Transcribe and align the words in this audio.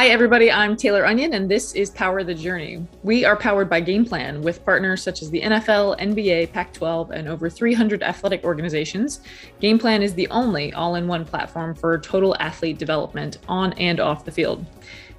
Hi, 0.00 0.06
everybody. 0.06 0.50
I'm 0.50 0.78
Taylor 0.78 1.04
Onion, 1.04 1.34
and 1.34 1.46
this 1.46 1.74
is 1.74 1.90
Power 1.90 2.24
the 2.24 2.34
Journey. 2.34 2.86
We 3.02 3.26
are 3.26 3.36
powered 3.36 3.68
by 3.68 3.80
Game 3.80 4.06
Plan 4.06 4.40
with 4.40 4.64
partners 4.64 5.02
such 5.02 5.20
as 5.20 5.28
the 5.28 5.42
NFL, 5.42 6.00
NBA, 6.00 6.52
Pac 6.52 6.72
12, 6.72 7.10
and 7.10 7.28
over 7.28 7.50
300 7.50 8.02
athletic 8.02 8.42
organizations. 8.42 9.20
Game 9.60 9.78
Plan 9.78 10.00
is 10.00 10.14
the 10.14 10.26
only 10.28 10.72
all 10.72 10.94
in 10.94 11.06
one 11.06 11.26
platform 11.26 11.74
for 11.74 11.98
total 11.98 12.34
athlete 12.40 12.78
development 12.78 13.40
on 13.46 13.74
and 13.74 14.00
off 14.00 14.24
the 14.24 14.30
field. 14.30 14.64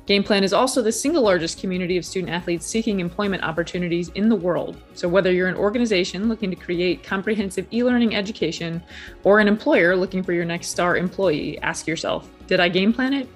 Game 0.08 0.24
Plan 0.24 0.44
is 0.44 0.52
also 0.52 0.82
the 0.82 0.92
single 0.92 1.22
largest 1.22 1.62
community 1.62 1.96
of 1.98 2.04
student 2.04 2.34
athletes 2.34 2.66
seeking 2.66 3.00
employment 3.00 3.44
opportunities 3.44 4.10
in 4.16 4.30
the 4.30 4.36
world. 4.36 4.82
So, 4.96 5.08
whether 5.08 5.32
you're 5.32 5.48
an 5.48 5.54
organization 5.58 6.28
looking 6.28 6.50
to 6.50 6.56
create 6.56 7.04
comprehensive 7.04 7.68
e 7.72 7.84
learning 7.84 8.16
education 8.16 8.82
or 9.24 9.40
an 9.40 9.48
employer 9.48 9.96
looking 9.96 10.24
for 10.24 10.34
your 10.34 10.46
next 10.46 10.70
star 10.70 10.98
employee, 10.98 11.60
ask 11.60 11.86
yourself 11.86 12.28
Did 12.48 12.60
I 12.60 12.68
game 12.68 12.92
plan 12.92 13.14
it? 13.14 13.30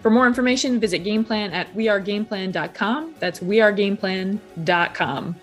For 0.00 0.10
more 0.10 0.26
information, 0.26 0.80
visit 0.80 1.04
Gameplan 1.04 1.52
at 1.52 1.74
wearegameplan.com. 1.74 3.14
That's 3.18 3.40
wearegameplan.com. 3.40 5.36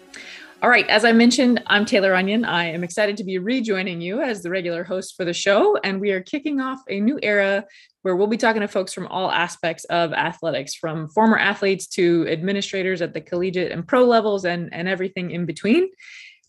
All 0.63 0.69
right, 0.69 0.87
as 0.89 1.05
I 1.05 1.11
mentioned, 1.11 1.61
I'm 1.67 1.85
Taylor 1.85 2.15
Onion. 2.15 2.43
I 2.43 2.71
am 2.71 2.83
excited 2.83 3.17
to 3.17 3.23
be 3.23 3.37
rejoining 3.37 4.01
you 4.01 4.23
as 4.23 4.41
the 4.41 4.49
regular 4.49 4.83
host 4.83 5.15
for 5.15 5.23
the 5.23 5.33
show, 5.33 5.77
and 5.83 6.01
we 6.01 6.09
are 6.09 6.21
kicking 6.21 6.59
off 6.59 6.81
a 6.89 6.99
new 6.99 7.19
era 7.21 7.63
where 8.01 8.15
we'll 8.15 8.25
be 8.25 8.37
talking 8.37 8.61
to 8.61 8.67
folks 8.67 8.93
from 8.93 9.05
all 9.07 9.29
aspects 9.29 9.83
of 9.85 10.13
athletics, 10.13 10.73
from 10.73 11.07
former 11.09 11.37
athletes 11.37 11.85
to 11.89 12.27
administrators 12.27 13.03
at 13.03 13.13
the 13.13 13.21
collegiate 13.21 13.71
and 13.71 13.87
pro 13.87 14.05
levels 14.05 14.45
and, 14.45 14.73
and 14.73 14.87
everything 14.87 15.29
in 15.29 15.45
between. 15.45 15.87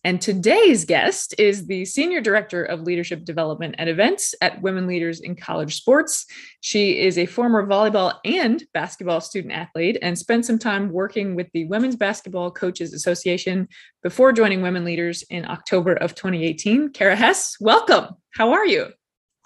And 0.05 0.20
today's 0.20 0.84
guest 0.84 1.34
is 1.38 1.66
the 1.66 1.84
Senior 1.84 2.20
Director 2.20 2.62
of 2.62 2.83
Leadership 2.83 3.25
Development 3.25 3.75
and 3.79 3.91
Events 3.91 4.33
at 4.41 4.62
Women 4.62 4.87
Leaders 4.87 5.20
in 5.20 5.34
College 5.34 5.75
Sports. 5.75 6.25
She 6.61 7.01
is 7.01 7.19
a 7.19 7.27
former 7.27 7.66
volleyball 7.66 8.15
and 8.25 8.62
basketball 8.73 9.20
student 9.20 9.53
athlete 9.53 9.98
and 10.01 10.16
spent 10.16 10.47
some 10.47 10.59
time 10.59 10.92
working 10.92 11.34
with 11.34 11.48
the 11.53 11.66
Women's 11.66 11.97
Basketball 11.97 12.53
Coaches 12.53 12.95
Association 12.95 13.67
before 14.05 14.33
joining 14.33 14.62
Women 14.62 14.84
Leaders 14.84 15.25
in 15.31 15.45
October 15.45 15.95
of 15.95 16.15
2018. 16.15 16.91
Kara 16.91 17.17
Hess, 17.17 17.56
welcome. 17.61 18.15
How 18.31 18.53
are 18.53 18.67
you? 18.67 18.87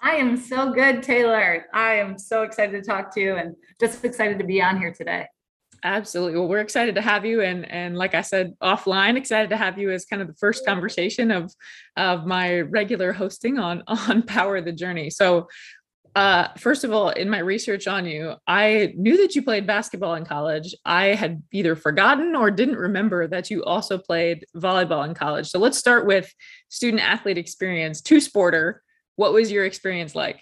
I 0.01 0.17
am 0.17 0.37
so 0.37 0.71
good, 0.71 1.01
Taylor. 1.01 1.65
I 1.73 1.95
am 1.95 2.19
so 2.19 2.43
excited 2.43 2.73
to 2.73 2.87
talk 2.87 3.11
to 3.15 3.21
you 3.21 3.37
and 3.37 3.55
just 3.79 4.05
excited 4.05 4.37
to 4.37 4.45
be 4.45 4.61
on 4.61 4.77
here 4.77 4.93
today. 4.93 5.25
Absolutely. 5.85 6.39
Well, 6.39 6.47
we're 6.47 6.59
excited 6.59 6.95
to 6.95 7.01
have 7.01 7.25
you, 7.25 7.41
and 7.41 7.69
and 7.69 7.97
like 7.97 8.15
I 8.15 8.21
said 8.21 8.53
offline, 8.63 9.17
excited 9.17 9.49
to 9.49 9.57
have 9.57 9.77
you 9.77 9.91
as 9.91 10.05
kind 10.05 10.21
of 10.21 10.29
the 10.29 10.35
first 10.35 10.65
conversation 10.65 11.29
of 11.29 11.53
of 11.97 12.25
my 12.25 12.61
regular 12.61 13.11
hosting 13.11 13.59
on 13.59 13.83
on 13.87 14.23
Power 14.23 14.61
the 14.61 14.71
Journey. 14.71 15.09
So, 15.09 15.49
uh, 16.15 16.47
first 16.57 16.85
of 16.85 16.93
all, 16.93 17.09
in 17.09 17.29
my 17.29 17.39
research 17.39 17.85
on 17.85 18.05
you, 18.05 18.35
I 18.47 18.93
knew 18.95 19.17
that 19.17 19.35
you 19.35 19.43
played 19.43 19.67
basketball 19.67 20.15
in 20.15 20.25
college. 20.25 20.73
I 20.85 21.07
had 21.07 21.43
either 21.51 21.75
forgotten 21.75 22.33
or 22.33 22.49
didn't 22.49 22.77
remember 22.77 23.27
that 23.27 23.49
you 23.49 23.65
also 23.65 23.97
played 23.97 24.45
volleyball 24.55 25.05
in 25.05 25.13
college. 25.13 25.49
So 25.49 25.59
let's 25.59 25.77
start 25.77 26.05
with 26.05 26.33
student 26.69 27.03
athlete 27.03 27.37
experience. 27.37 28.01
Two 28.01 28.17
sporter. 28.17 28.75
What 29.17 29.33
was 29.33 29.51
your 29.51 29.65
experience 29.65 30.15
like? 30.15 30.39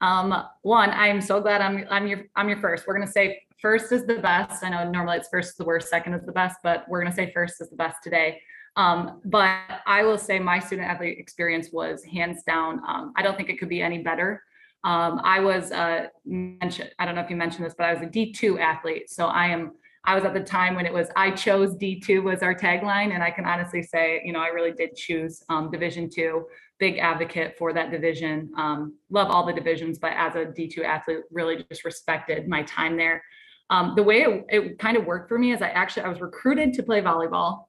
Um, 0.00 0.34
one, 0.62 0.90
I'm 0.90 1.20
so 1.20 1.40
glad 1.40 1.60
I'm 1.60 1.86
I'm 1.88 2.08
your 2.08 2.24
I'm 2.34 2.48
your 2.48 2.58
first. 2.58 2.84
We're 2.88 2.94
gonna 2.94 3.12
say 3.12 3.42
first 3.60 3.92
is 3.92 4.06
the 4.06 4.16
best. 4.16 4.64
I 4.64 4.70
know 4.70 4.90
normally 4.90 5.18
it's 5.18 5.28
first 5.28 5.50
is 5.50 5.56
the 5.56 5.64
worst, 5.64 5.88
second 5.88 6.14
is 6.14 6.22
the 6.24 6.32
best, 6.32 6.58
but 6.62 6.84
we're 6.88 7.00
going 7.00 7.12
to 7.12 7.16
say 7.16 7.30
first 7.32 7.60
is 7.60 7.70
the 7.70 7.76
best 7.76 8.02
today. 8.02 8.40
Um, 8.76 9.20
but 9.24 9.58
I 9.86 10.02
will 10.04 10.18
say 10.18 10.38
my 10.38 10.58
student 10.58 10.88
athlete 10.88 11.18
experience 11.18 11.70
was 11.72 12.04
hands 12.04 12.42
down. 12.44 12.80
Um, 12.86 13.12
I 13.16 13.22
don't 13.22 13.36
think 13.36 13.50
it 13.50 13.58
could 13.58 13.68
be 13.68 13.82
any 13.82 13.98
better. 13.98 14.42
Um, 14.84 15.20
I 15.24 15.40
was 15.40 15.72
uh, 15.72 16.06
mentioned. 16.24 16.90
I 16.98 17.04
don't 17.04 17.14
know 17.14 17.20
if 17.20 17.30
you 17.30 17.36
mentioned 17.36 17.66
this, 17.66 17.74
but 17.76 17.84
I 17.84 17.92
was 17.92 18.02
a 18.02 18.06
D2 18.06 18.60
athlete. 18.60 19.10
So 19.10 19.26
I 19.26 19.48
am. 19.48 19.72
I 20.04 20.14
was 20.14 20.24
at 20.24 20.32
the 20.32 20.40
time 20.40 20.74
when 20.74 20.86
it 20.86 20.92
was 20.94 21.08
I 21.14 21.30
chose 21.30 21.74
D2 21.74 22.22
was 22.22 22.42
our 22.42 22.54
tagline, 22.54 23.12
and 23.12 23.22
I 23.22 23.30
can 23.30 23.44
honestly 23.44 23.82
say, 23.82 24.22
you 24.24 24.32
know, 24.32 24.40
I 24.40 24.46
really 24.46 24.72
did 24.72 24.96
choose 24.96 25.42
um, 25.50 25.70
Division 25.70 26.08
two. 26.08 26.46
Big 26.78 26.96
advocate 26.96 27.56
for 27.58 27.74
that 27.74 27.90
division. 27.90 28.50
Um, 28.56 28.96
love 29.10 29.28
all 29.28 29.44
the 29.44 29.52
divisions, 29.52 29.98
but 29.98 30.12
as 30.14 30.34
a 30.36 30.46
D2 30.46 30.82
athlete, 30.82 31.18
really 31.30 31.62
just 31.68 31.84
respected 31.84 32.48
my 32.48 32.62
time 32.62 32.96
there. 32.96 33.22
Um, 33.70 33.94
the 33.94 34.02
way 34.02 34.22
it, 34.22 34.46
it 34.48 34.78
kind 34.78 34.96
of 34.96 35.06
worked 35.06 35.28
for 35.28 35.38
me 35.38 35.52
is 35.52 35.62
I 35.62 35.68
actually 35.68 36.02
I 36.02 36.08
was 36.08 36.20
recruited 36.20 36.74
to 36.74 36.82
play 36.82 37.00
volleyball, 37.00 37.66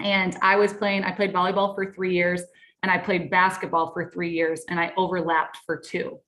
and 0.00 0.36
I 0.42 0.56
was 0.56 0.72
playing. 0.72 1.04
I 1.04 1.12
played 1.12 1.32
volleyball 1.32 1.74
for 1.74 1.92
three 1.94 2.14
years, 2.14 2.42
and 2.82 2.90
I 2.90 2.98
played 2.98 3.30
basketball 3.30 3.92
for 3.92 4.10
three 4.10 4.30
years, 4.30 4.62
and 4.68 4.78
I 4.78 4.92
overlapped 4.96 5.58
for 5.64 5.76
two. 5.76 6.18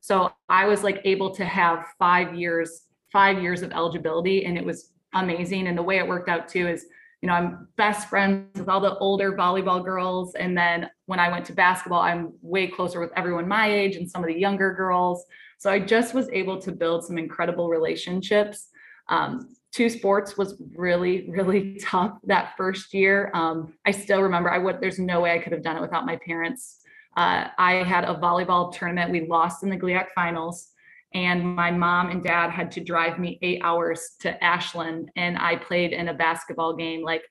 So 0.00 0.32
I 0.48 0.66
was 0.66 0.82
like 0.82 1.00
able 1.04 1.34
to 1.36 1.44
have 1.44 1.86
five 1.98 2.34
years, 2.34 2.82
five 3.12 3.40
years 3.40 3.62
of 3.62 3.72
eligibility, 3.72 4.44
and 4.44 4.58
it 4.58 4.64
was 4.64 4.90
amazing. 5.14 5.68
And 5.68 5.78
the 5.78 5.82
way 5.82 5.98
it 5.98 6.06
worked 6.06 6.28
out 6.28 6.48
too 6.48 6.66
is, 6.68 6.84
you 7.22 7.28
know, 7.28 7.34
I'm 7.34 7.68
best 7.76 8.08
friends 8.08 8.58
with 8.58 8.68
all 8.68 8.80
the 8.80 8.98
older 8.98 9.32
volleyball 9.32 9.82
girls, 9.82 10.34
and 10.34 10.58
then 10.58 10.90
when 11.06 11.20
I 11.20 11.28
went 11.28 11.44
to 11.46 11.52
basketball, 11.52 12.00
I'm 12.00 12.32
way 12.42 12.66
closer 12.66 12.98
with 13.00 13.12
everyone 13.16 13.46
my 13.46 13.72
age 13.72 13.94
and 13.94 14.10
some 14.10 14.24
of 14.24 14.28
the 14.28 14.38
younger 14.38 14.74
girls. 14.74 15.24
So 15.58 15.70
I 15.70 15.78
just 15.78 16.14
was 16.14 16.28
able 16.30 16.60
to 16.62 16.72
build 16.72 17.04
some 17.04 17.18
incredible 17.18 17.68
relationships. 17.68 18.68
Um, 19.08 19.54
two 19.72 19.88
sports 19.88 20.36
was 20.36 20.60
really, 20.76 21.28
really 21.30 21.76
tough 21.82 22.18
that 22.24 22.54
first 22.56 22.94
year. 22.94 23.30
Um, 23.34 23.74
I 23.84 23.90
still 23.90 24.22
remember 24.22 24.50
I 24.50 24.58
would, 24.58 24.80
there's 24.80 24.98
no 24.98 25.20
way 25.20 25.32
I 25.32 25.38
could 25.38 25.52
have 25.52 25.62
done 25.62 25.76
it 25.76 25.82
without 25.82 26.06
my 26.06 26.16
parents. 26.16 26.80
Uh, 27.16 27.48
I 27.58 27.74
had 27.74 28.04
a 28.04 28.14
volleyball 28.14 28.72
tournament. 28.72 29.10
We 29.10 29.26
lost 29.26 29.62
in 29.62 29.70
the 29.70 29.76
GLIAC 29.76 30.06
finals 30.14 30.70
and 31.14 31.44
my 31.44 31.70
mom 31.70 32.10
and 32.10 32.22
dad 32.22 32.50
had 32.50 32.72
to 32.72 32.80
drive 32.80 33.18
me 33.18 33.38
eight 33.40 33.60
hours 33.62 34.16
to 34.20 34.42
Ashland 34.42 35.10
and 35.14 35.38
I 35.38 35.56
played 35.56 35.92
in 35.92 36.08
a 36.08 36.14
basketball 36.14 36.74
game 36.74 37.02
like 37.02 37.22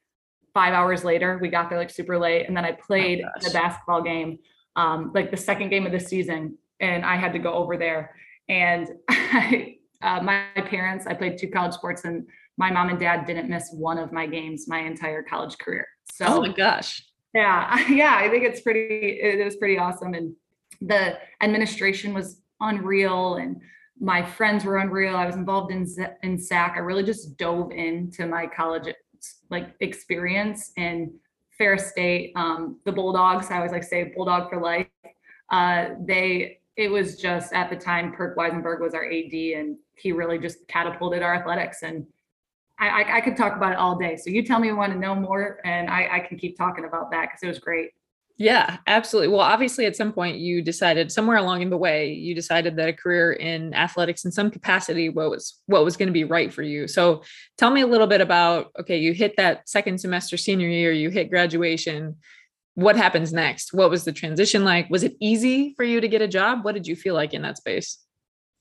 five 0.53 0.73
hours 0.73 1.03
later. 1.03 1.37
We 1.41 1.49
got 1.49 1.69
there 1.69 1.77
like 1.77 1.89
super 1.89 2.17
late 2.17 2.47
and 2.47 2.55
then 2.55 2.63
I 2.63 2.71
played 2.71 3.21
oh 3.23 3.45
the 3.45 3.51
basketball 3.51 4.01
game, 4.01 4.39
um, 4.77 5.11
like 5.13 5.31
the 5.31 5.37
second 5.37 5.69
game 5.69 5.85
of 5.85 5.91
the 5.91 5.99
season 5.99 6.57
and 6.83 7.05
I 7.05 7.15
had 7.15 7.33
to 7.33 7.39
go 7.39 7.53
over 7.53 7.77
there. 7.77 8.13
And 8.49 8.89
I, 9.09 9.77
uh, 10.01 10.21
my 10.21 10.45
parents, 10.65 11.07
I 11.07 11.13
played 11.13 11.37
two 11.37 11.47
college 11.47 11.73
sports, 11.73 12.03
and 12.03 12.27
my 12.57 12.69
mom 12.69 12.89
and 12.89 12.99
dad 12.99 13.25
didn't 13.25 13.49
miss 13.49 13.69
one 13.71 13.97
of 13.97 14.11
my 14.11 14.27
games 14.27 14.67
my 14.67 14.79
entire 14.79 15.23
college 15.23 15.57
career. 15.57 15.87
So, 16.13 16.25
oh 16.27 16.41
my 16.41 16.49
gosh, 16.51 17.03
yeah, 17.33 17.87
yeah, 17.89 18.17
I 18.17 18.29
think 18.29 18.43
it's 18.43 18.61
pretty. 18.61 19.19
It 19.21 19.43
was 19.43 19.55
pretty 19.55 19.77
awesome, 19.77 20.13
and 20.13 20.35
the 20.81 21.17
administration 21.41 22.13
was 22.13 22.41
unreal, 22.59 23.35
and 23.35 23.61
my 23.99 24.23
friends 24.23 24.65
were 24.65 24.77
unreal. 24.77 25.15
I 25.15 25.25
was 25.25 25.35
involved 25.35 25.71
in 25.71 25.87
in 26.21 26.37
SAAC. 26.37 26.75
I 26.75 26.79
really 26.79 27.03
just 27.03 27.37
dove 27.37 27.71
into 27.71 28.27
my 28.27 28.45
college 28.45 28.93
like 29.49 29.73
experience 29.79 30.73
and 30.75 31.09
Ferris 31.57 31.89
State, 31.91 32.33
um, 32.35 32.79
the 32.85 32.91
Bulldogs. 32.91 33.49
I 33.49 33.57
always 33.57 33.71
like 33.71 33.83
say 33.83 34.11
Bulldog 34.15 34.49
for 34.49 34.59
life. 34.59 34.87
Uh, 35.49 35.89
they 36.05 36.59
it 36.75 36.89
was 36.89 37.17
just 37.17 37.53
at 37.53 37.69
the 37.69 37.75
time 37.75 38.13
Perk 38.13 38.37
Weisenburger 38.37 38.79
was 38.79 38.93
our 38.93 39.05
AD 39.05 39.33
and 39.33 39.77
he 39.95 40.11
really 40.11 40.39
just 40.39 40.67
catapulted 40.67 41.21
our 41.21 41.35
athletics 41.35 41.83
and 41.83 42.05
I, 42.79 43.03
I, 43.03 43.17
I 43.17 43.21
could 43.21 43.37
talk 43.37 43.55
about 43.55 43.73
it 43.73 43.77
all 43.77 43.97
day. 43.97 44.17
So 44.17 44.31
you 44.31 44.43
tell 44.43 44.59
me 44.59 44.67
you 44.67 44.75
want 44.75 44.91
to 44.93 44.99
know 44.99 45.13
more 45.13 45.59
and 45.63 45.89
I, 45.89 46.09
I 46.11 46.19
can 46.21 46.37
keep 46.37 46.57
talking 46.57 46.85
about 46.85 47.11
that 47.11 47.27
because 47.27 47.43
it 47.43 47.47
was 47.47 47.59
great. 47.59 47.91
Yeah, 48.37 48.77
absolutely. 48.87 49.27
Well, 49.27 49.41
obviously, 49.41 49.85
at 49.85 49.95
some 49.95 50.11
point, 50.11 50.37
you 50.37 50.63
decided 50.63 51.11
somewhere 51.11 51.37
along 51.37 51.61
in 51.61 51.69
the 51.69 51.77
way, 51.77 52.13
you 52.13 52.33
decided 52.33 52.75
that 52.77 52.89
a 52.89 52.93
career 52.93 53.33
in 53.33 53.75
athletics 53.75 54.25
in 54.25 54.31
some 54.31 54.49
capacity 54.49 55.07
was 55.09 55.61
what 55.67 55.85
was 55.85 55.95
going 55.97 56.07
to 56.07 56.13
be 56.13 56.23
right 56.23 56.51
for 56.51 56.63
you. 56.63 56.87
So, 56.87 57.21
tell 57.59 57.69
me 57.69 57.81
a 57.81 57.87
little 57.87 58.07
bit 58.07 58.21
about. 58.21 58.71
Okay, 58.79 58.97
you 58.97 59.13
hit 59.13 59.37
that 59.37 59.69
second 59.69 59.99
semester 59.99 60.35
senior 60.35 60.67
year, 60.67 60.91
you 60.91 61.11
hit 61.11 61.29
graduation 61.29 62.15
what 62.75 62.95
happens 62.95 63.31
next? 63.31 63.73
What 63.73 63.89
was 63.89 64.03
the 64.03 64.11
transition 64.11 64.63
like? 64.63 64.89
Was 64.89 65.03
it 65.03 65.15
easy 65.19 65.73
for 65.75 65.83
you 65.83 66.01
to 66.01 66.07
get 66.07 66.21
a 66.21 66.27
job? 66.27 66.63
What 66.63 66.73
did 66.73 66.87
you 66.87 66.95
feel 66.95 67.13
like 67.13 67.33
in 67.33 67.41
that 67.43 67.57
space? 67.57 67.99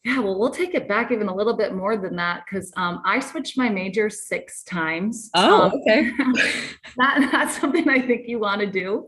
Yeah, 0.04 0.18
well, 0.18 0.36
we'll 0.36 0.50
take 0.50 0.74
it 0.74 0.88
back 0.88 1.12
even 1.12 1.28
a 1.28 1.34
little 1.34 1.56
bit 1.56 1.74
more 1.74 1.96
than 1.96 2.16
that 2.16 2.42
because 2.44 2.72
um, 2.76 3.02
I 3.06 3.20
switched 3.20 3.56
my 3.56 3.68
major 3.68 4.10
six 4.10 4.64
times. 4.64 5.30
Oh, 5.34 5.70
okay. 5.72 6.10
that, 6.96 7.28
that's 7.30 7.60
something 7.60 7.88
I 7.88 8.04
think 8.04 8.26
you 8.26 8.40
want 8.40 8.60
to 8.62 8.66
do. 8.66 9.06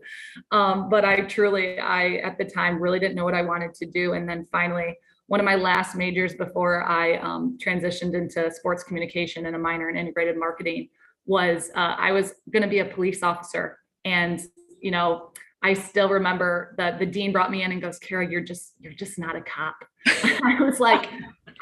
Um, 0.52 0.88
but 0.88 1.04
I 1.04 1.22
truly, 1.22 1.80
I 1.80 2.16
at 2.18 2.38
the 2.38 2.44
time 2.44 2.80
really 2.80 3.00
didn't 3.00 3.16
know 3.16 3.24
what 3.24 3.34
I 3.34 3.42
wanted 3.42 3.74
to 3.74 3.86
do. 3.86 4.12
And 4.12 4.28
then 4.28 4.46
finally, 4.52 4.96
one 5.26 5.40
of 5.40 5.46
my 5.46 5.56
last 5.56 5.96
majors 5.96 6.34
before 6.34 6.84
I 6.84 7.16
um, 7.16 7.58
transitioned 7.60 8.14
into 8.14 8.48
sports 8.52 8.84
communication 8.84 9.46
and 9.46 9.56
a 9.56 9.58
minor 9.58 9.90
in 9.90 9.96
integrated 9.96 10.38
marketing 10.38 10.90
was 11.26 11.70
uh, 11.74 11.96
I 11.98 12.12
was 12.12 12.34
going 12.52 12.62
to 12.62 12.68
be 12.68 12.80
a 12.80 12.84
police 12.84 13.24
officer. 13.24 13.78
And 14.04 14.40
you 14.84 14.90
know, 14.90 15.30
I 15.62 15.72
still 15.72 16.10
remember 16.10 16.74
that 16.76 16.98
the 16.98 17.06
dean 17.06 17.32
brought 17.32 17.50
me 17.50 17.62
in 17.62 17.72
and 17.72 17.80
goes, 17.80 17.98
Kara, 17.98 18.28
you're 18.30 18.42
just, 18.42 18.74
you're 18.78 18.92
just 18.92 19.18
not 19.18 19.34
a 19.34 19.40
cop. 19.40 19.76
I 20.06 20.58
was 20.60 20.78
like, 20.78 21.08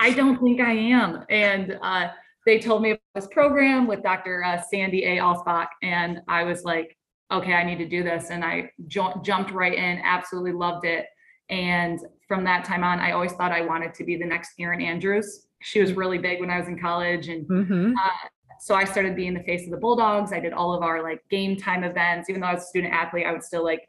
I 0.00 0.12
don't 0.12 0.38
think 0.42 0.60
I 0.60 0.72
am. 0.72 1.24
And 1.30 1.78
uh, 1.80 2.08
they 2.44 2.58
told 2.58 2.82
me 2.82 2.90
about 2.90 3.00
this 3.14 3.28
program 3.30 3.86
with 3.86 4.02
Dr. 4.02 4.42
Uh, 4.44 4.60
Sandy 4.60 5.04
A. 5.04 5.18
Alsbach. 5.18 5.68
And 5.84 6.20
I 6.26 6.42
was 6.42 6.64
like, 6.64 6.96
okay, 7.32 7.52
I 7.54 7.62
need 7.64 7.78
to 7.78 7.88
do 7.88 8.02
this. 8.02 8.30
And 8.30 8.44
I 8.44 8.72
ju- 8.88 9.20
jumped 9.22 9.52
right 9.52 9.72
in, 9.72 10.00
absolutely 10.04 10.52
loved 10.52 10.84
it. 10.84 11.06
And 11.48 12.00
from 12.26 12.42
that 12.44 12.64
time 12.64 12.82
on, 12.82 12.98
I 12.98 13.12
always 13.12 13.32
thought 13.34 13.52
I 13.52 13.60
wanted 13.60 13.94
to 13.94 14.04
be 14.04 14.16
the 14.16 14.26
next 14.26 14.50
Erin 14.58 14.80
Andrews. 14.82 15.46
she 15.64 15.80
was 15.80 15.92
really 15.92 16.18
big 16.18 16.40
when 16.40 16.50
I 16.50 16.58
was 16.58 16.66
in 16.66 16.76
college. 16.76 17.28
And 17.28 17.46
Mhm. 17.48 17.92
uh, 17.94 18.28
so 18.62 18.76
I 18.76 18.84
started 18.84 19.16
being 19.16 19.34
the 19.34 19.42
face 19.42 19.64
of 19.64 19.72
the 19.72 19.76
Bulldogs. 19.76 20.32
I 20.32 20.38
did 20.38 20.52
all 20.52 20.72
of 20.72 20.84
our 20.84 21.02
like 21.02 21.28
game 21.28 21.56
time 21.56 21.82
events. 21.82 22.30
Even 22.30 22.40
though 22.40 22.46
I 22.46 22.54
was 22.54 22.62
a 22.62 22.66
student 22.66 22.94
athlete, 22.94 23.26
I 23.26 23.32
would 23.32 23.42
still 23.42 23.64
like, 23.64 23.88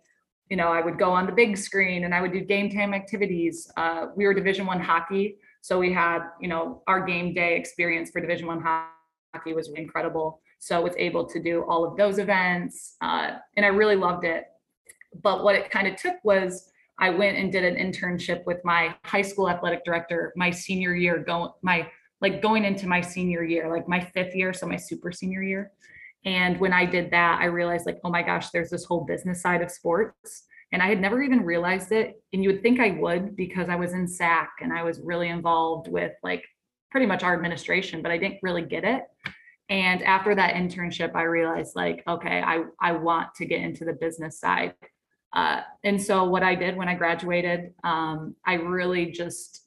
you 0.49 0.57
know, 0.57 0.69
I 0.69 0.81
would 0.81 0.97
go 0.97 1.11
on 1.11 1.27
the 1.27 1.31
big 1.31 1.57
screen 1.57 2.05
and 2.05 2.15
I 2.15 2.21
would 2.23 2.33
do 2.33 2.41
game 2.41 2.71
time 2.71 2.91
activities. 2.91 3.71
Uh, 3.77 4.07
we 4.15 4.25
were 4.25 4.33
Division 4.33 4.65
One 4.65 4.79
hockey, 4.79 5.37
so 5.61 5.77
we 5.77 5.93
had, 5.93 6.21
you 6.41 6.47
know, 6.47 6.81
our 6.87 7.05
game 7.05 7.35
day 7.35 7.55
experience 7.55 8.09
for 8.09 8.19
Division 8.19 8.47
One 8.47 8.63
hockey 8.63 9.53
was 9.53 9.69
incredible. 9.75 10.41
So 10.57 10.75
I 10.75 10.79
was 10.79 10.95
able 10.97 11.23
to 11.27 11.39
do 11.39 11.63
all 11.69 11.85
of 11.85 11.95
those 11.95 12.17
events, 12.17 12.95
uh, 13.01 13.33
and 13.55 13.63
I 13.63 13.69
really 13.69 13.95
loved 13.95 14.25
it. 14.25 14.45
But 15.21 15.43
what 15.43 15.53
it 15.53 15.69
kind 15.69 15.87
of 15.87 15.97
took 15.97 16.15
was 16.23 16.71
I 16.97 17.11
went 17.11 17.37
and 17.37 17.51
did 17.51 17.63
an 17.63 17.75
internship 17.75 18.43
with 18.47 18.57
my 18.63 18.95
high 19.03 19.21
school 19.21 19.47
athletic 19.47 19.85
director 19.85 20.33
my 20.35 20.49
senior 20.49 20.95
year, 20.95 21.19
going 21.19 21.51
my 21.61 21.87
like 22.23 22.41
going 22.41 22.63
into 22.63 22.87
my 22.87 23.01
senior 23.01 23.43
year, 23.43 23.69
like 23.69 23.87
my 23.87 23.99
fifth 23.99 24.33
year, 24.33 24.53
so 24.53 24.65
my 24.65 24.77
super 24.77 25.11
senior 25.11 25.43
year. 25.43 25.71
And 26.25 26.57
when 26.57 26.71
I 26.71 26.85
did 26.85 27.11
that, 27.11 27.39
I 27.41 27.45
realized 27.45 27.85
like, 27.85 27.99
oh 28.05 28.09
my 28.09 28.23
gosh, 28.23 28.49
there's 28.49 28.69
this 28.69 28.85
whole 28.85 29.01
business 29.03 29.41
side 29.41 29.61
of 29.61 29.69
sports. 29.69 30.43
And 30.71 30.81
I 30.81 30.87
had 30.87 31.01
never 31.01 31.21
even 31.21 31.43
realized 31.43 31.91
it. 31.91 32.23
And 32.31 32.41
you 32.41 32.49
would 32.49 32.63
think 32.63 32.79
I 32.79 32.91
would 32.91 33.35
because 33.35 33.67
I 33.67 33.75
was 33.75 33.91
in 33.91 34.07
SAAC 34.07 34.47
and 34.61 34.71
I 34.71 34.83
was 34.83 35.01
really 35.01 35.27
involved 35.27 35.89
with 35.89 36.13
like 36.23 36.45
pretty 36.91 37.05
much 37.05 37.23
our 37.23 37.33
administration, 37.33 38.01
but 38.01 38.11
I 38.11 38.17
didn't 38.17 38.39
really 38.41 38.63
get 38.63 38.85
it. 38.85 39.03
And 39.67 40.01
after 40.03 40.33
that 40.33 40.55
internship, 40.55 41.13
I 41.15 41.23
realized 41.23 41.75
like, 41.75 42.03
okay, 42.07 42.41
I, 42.41 42.63
I 42.79 42.93
want 42.93 43.35
to 43.35 43.45
get 43.45 43.59
into 43.59 43.83
the 43.83 43.93
business 43.93 44.39
side. 44.39 44.75
Uh, 45.33 45.61
and 45.83 46.01
so 46.01 46.23
what 46.23 46.43
I 46.43 46.55
did 46.55 46.77
when 46.77 46.87
I 46.87 46.95
graduated, 46.95 47.73
um, 47.83 48.35
I 48.45 48.53
really 48.53 49.11
just 49.11 49.62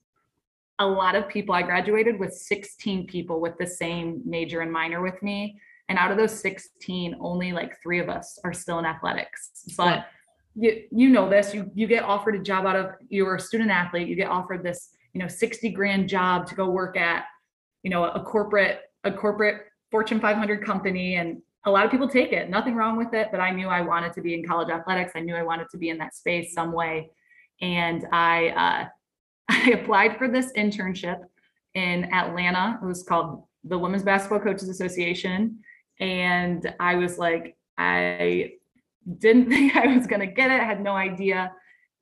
a 0.79 0.87
lot 0.87 1.15
of 1.15 1.29
people. 1.29 1.55
I 1.55 1.63
graduated 1.63 2.19
with 2.19 2.33
16 2.33 3.07
people 3.07 3.41
with 3.41 3.57
the 3.59 3.67
same 3.67 4.21
major 4.25 4.61
and 4.61 4.71
minor 4.71 5.03
with 5.03 5.23
me. 5.23 5.61
And 5.89 5.99
out 5.99 6.11
of 6.11 6.17
those 6.17 6.39
16, 6.41 7.17
only 7.21 7.53
like 7.53 7.81
three 7.83 8.01
of 8.01 8.09
us 8.09 8.39
are 8.45 8.53
still 8.53 8.79
in 8.79 8.85
athletics. 8.85 9.65
But 9.77 10.07
you, 10.55 10.83
you 10.91 11.09
know 11.11 11.29
this, 11.29 11.55
you, 11.55 11.71
you 11.75 11.87
get 11.87 12.03
offered 12.03 12.35
a 12.35 12.39
job 12.39 12.67
out 12.67 12.77
of, 12.77 12.91
you're 13.09 13.37
a 13.37 13.41
student 13.41 13.71
athlete, 13.71 14.09
you 14.09 14.17
get 14.17 14.29
offered 14.29 14.65
this, 14.65 14.91
you 15.13 15.21
know, 15.21 15.29
60 15.29 15.71
grand 15.71 16.09
job 16.09 16.47
to 16.49 16.55
go 16.55 16.69
work 16.69 16.97
at, 16.97 17.25
you 17.83 17.91
know, 17.91 18.05
a 18.05 18.23
corporate, 18.23 18.81
a 19.05 19.13
corporate 19.13 19.67
Fortune 19.91 20.19
500 20.19 20.65
company. 20.65 21.17
And 21.17 21.41
a 21.65 21.71
lot 21.71 21.85
of 21.85 21.91
people 21.91 22.09
take 22.09 22.33
it, 22.33 22.51
nothing 22.51 22.75
wrong 22.75 22.97
with 22.97 23.15
it. 23.15 23.29
But 23.31 23.41
I 23.41 23.51
knew 23.51 23.69
I 23.69 23.81
wanted 23.83 24.13
to 24.15 24.21
be 24.21 24.35
in 24.35 24.45
college 24.45 24.71
athletics. 24.71 25.13
I 25.15 25.21
knew 25.21 25.37
I 25.37 25.43
wanted 25.43 25.69
to 25.71 25.79
be 25.79 25.91
in 25.91 25.99
that 25.99 26.15
space 26.15 26.53
some 26.53 26.73
way. 26.73 27.11
And 27.61 28.07
I, 28.13 28.49
uh, 28.49 28.89
I 29.49 29.71
applied 29.71 30.19
for 30.19 30.29
this 30.29 30.53
internship 30.53 31.21
in 31.75 32.13
Atlanta. 32.13 32.79
It 32.83 32.87
was 32.87 33.03
called 33.03 33.45
the 33.65 33.79
Women's 33.79 34.03
Basketball 34.03 34.41
Coaches 34.41 34.69
Association. 34.69 35.59
And 36.01 36.75
I 36.81 36.97
was 36.97 37.19
like, 37.19 37.57
I 37.79 38.53
didn't 39.19 39.49
think 39.51 39.77
I 39.77 39.87
was 39.87 40.07
going 40.07 40.21
to 40.21 40.27
get 40.27 40.51
it, 40.51 40.61
I 40.61 40.65
had 40.65 40.83
no 40.83 40.93
idea. 40.93 41.53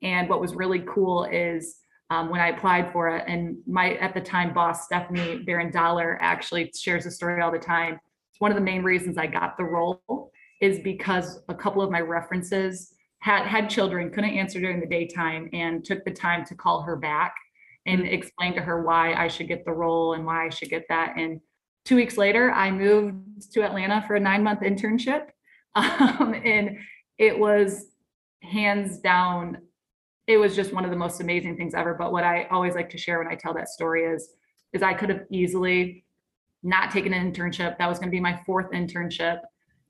And 0.02 0.28
what 0.28 0.40
was 0.40 0.54
really 0.54 0.84
cool 0.86 1.24
is 1.24 1.76
um, 2.10 2.28
when 2.28 2.40
I 2.40 2.48
applied 2.48 2.92
for 2.92 3.08
it, 3.08 3.24
and 3.26 3.56
my 3.66 3.94
at 3.94 4.14
the 4.14 4.20
time 4.20 4.52
boss, 4.52 4.84
Stephanie 4.84 5.42
Baron 5.44 5.70
Dollar, 5.70 6.18
actually 6.20 6.70
shares 6.76 7.04
the 7.04 7.10
story 7.10 7.40
all 7.40 7.50
the 7.50 7.58
time. 7.58 7.98
It's 8.30 8.40
one 8.40 8.50
of 8.50 8.56
the 8.56 8.62
main 8.62 8.82
reasons 8.82 9.16
I 9.16 9.26
got 9.26 9.56
the 9.56 9.64
role 9.64 10.30
is 10.60 10.80
because 10.80 11.40
a 11.48 11.54
couple 11.54 11.82
of 11.82 11.90
my 11.90 12.00
references 12.00 12.93
had 13.24 13.46
had 13.46 13.70
children, 13.70 14.10
couldn't 14.10 14.34
answer 14.34 14.60
during 14.60 14.80
the 14.80 14.86
daytime, 14.86 15.48
and 15.54 15.82
took 15.82 16.04
the 16.04 16.10
time 16.10 16.44
to 16.44 16.54
call 16.54 16.82
her 16.82 16.94
back 16.94 17.34
and 17.86 18.02
Mm. 18.02 18.12
explain 18.12 18.52
to 18.52 18.60
her 18.60 18.82
why 18.82 19.14
I 19.14 19.28
should 19.28 19.48
get 19.48 19.64
the 19.64 19.72
role 19.72 20.12
and 20.12 20.26
why 20.26 20.44
I 20.44 20.50
should 20.50 20.68
get 20.68 20.84
that. 20.90 21.16
And 21.16 21.40
two 21.86 21.96
weeks 21.96 22.18
later, 22.18 22.52
I 22.52 22.70
moved 22.70 23.50
to 23.54 23.62
Atlanta 23.62 24.02
for 24.06 24.14
a 24.16 24.20
nine 24.20 24.42
month 24.42 24.60
internship. 24.60 25.28
Um, 25.76 26.34
and 26.44 26.78
it 27.18 27.36
was 27.36 27.86
hands 28.42 29.00
down, 29.00 29.58
it 30.28 30.36
was 30.36 30.54
just 30.54 30.72
one 30.72 30.84
of 30.84 30.90
the 30.90 30.96
most 30.96 31.20
amazing 31.20 31.56
things 31.56 31.74
ever. 31.74 31.94
But 31.94 32.12
what 32.12 32.22
I 32.24 32.44
always 32.44 32.74
like 32.74 32.90
to 32.90 32.98
share 32.98 33.18
when 33.18 33.26
I 33.26 33.34
tell 33.34 33.54
that 33.54 33.68
story 33.68 34.04
is, 34.04 34.28
is 34.72 34.82
I 34.82 34.94
could 34.94 35.08
have 35.08 35.24
easily 35.32 36.04
not 36.62 36.92
taken 36.92 37.12
an 37.12 37.32
internship. 37.32 37.76
That 37.78 37.88
was 37.88 37.98
going 37.98 38.08
to 38.08 38.16
be 38.18 38.20
my 38.20 38.40
fourth 38.46 38.70
internship. 38.70 39.40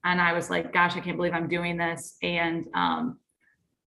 And 0.04 0.20
I 0.22 0.32
was 0.32 0.48
like, 0.48 0.72
gosh, 0.72 0.96
I 0.96 1.00
can't 1.00 1.16
believe 1.18 1.34
I'm 1.34 1.48
doing 1.48 1.76
this. 1.76 2.16
And 2.22 2.66
um, 2.74 3.18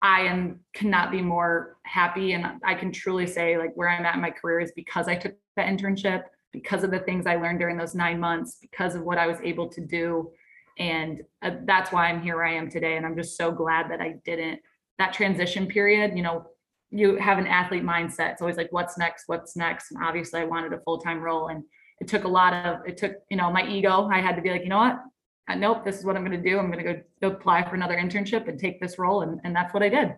I 0.02 0.22
am 0.22 0.60
cannot 0.74 1.12
be 1.12 1.22
more 1.22 1.78
happy. 1.84 2.34
And 2.34 2.46
I 2.66 2.74
can 2.74 2.92
truly 2.92 3.28
say, 3.28 3.58
like, 3.58 3.72
where 3.76 3.90
I'm 3.90 4.06
at 4.06 4.16
in 4.16 4.22
my 4.22 4.32
career 4.32 4.60
is 4.60 4.72
because 4.76 5.08
I 5.08 5.16
took 5.16 5.36
that 5.56 5.68
internship, 5.68 6.24
because 6.52 6.84
of 6.84 6.92
the 6.92 7.00
things 7.00 7.28
I 7.28 7.36
learned 7.36 7.60
during 7.60 7.78
those 7.78 7.94
nine 7.94 8.20
months, 8.20 8.58
because 8.60 8.96
of 8.96 9.04
what 9.04 9.18
I 9.18 9.28
was 9.28 9.38
able 9.44 9.70
to 9.70 9.82
do. 9.82 10.32
And 10.80 11.22
uh, 11.44 11.52
that's 11.66 11.92
why 11.92 12.08
I'm 12.08 12.22
here 12.22 12.38
where 12.38 12.46
I 12.46 12.54
am 12.54 12.70
today. 12.70 12.98
And 12.98 13.06
I'm 13.06 13.16
just 13.16 13.38
so 13.38 13.52
glad 13.52 13.92
that 13.92 14.02
I 14.02 14.16
didn't, 14.26 14.60
that 14.98 15.14
transition 15.14 15.68
period, 15.68 16.16
you 16.16 16.24
know, 16.24 16.46
you 16.90 17.18
have 17.18 17.38
an 17.38 17.48
athlete 17.48 17.84
mindset. 17.84 18.32
It's 18.32 18.42
always 18.42 18.58
like, 18.58 18.72
what's 18.72 18.98
next? 18.98 19.24
What's 19.28 19.56
next? 19.56 19.92
And 19.92 20.04
obviously, 20.04 20.42
I 20.42 20.46
wanted 20.46 20.74
a 20.74 20.82
full 20.82 20.98
time 20.98 21.20
role. 21.20 21.48
And 21.48 21.64
it 22.00 22.08
took 22.08 22.24
a 22.24 22.28
lot 22.28 22.54
of, 22.54 22.80
it 22.88 22.98
took, 22.98 23.14
you 23.30 23.38
know, 23.38 23.52
my 23.52 23.66
ego. 23.68 24.10
I 24.12 24.20
had 24.20 24.36
to 24.36 24.42
be 24.42 24.50
like, 24.50 24.64
you 24.64 24.70
know 24.70 24.80
what? 24.80 24.98
Uh, 25.50 25.56
nope, 25.56 25.84
this 25.84 25.98
is 25.98 26.06
what 26.06 26.16
I'm 26.16 26.26
going 26.26 26.42
to 26.42 26.50
do. 26.50 26.60
I'm 26.60 26.72
going 26.72 26.86
to 26.86 27.04
go, 27.22 27.28
apply 27.28 27.68
for 27.68 27.76
another 27.76 27.98
internship 27.98 28.48
and 28.48 28.60
take 28.60 28.80
this 28.80 28.98
role. 28.98 29.22
And, 29.22 29.42
and 29.44 29.56
that's 29.56 29.74
what 29.74 29.84
I 29.84 29.90
did. 29.90 30.16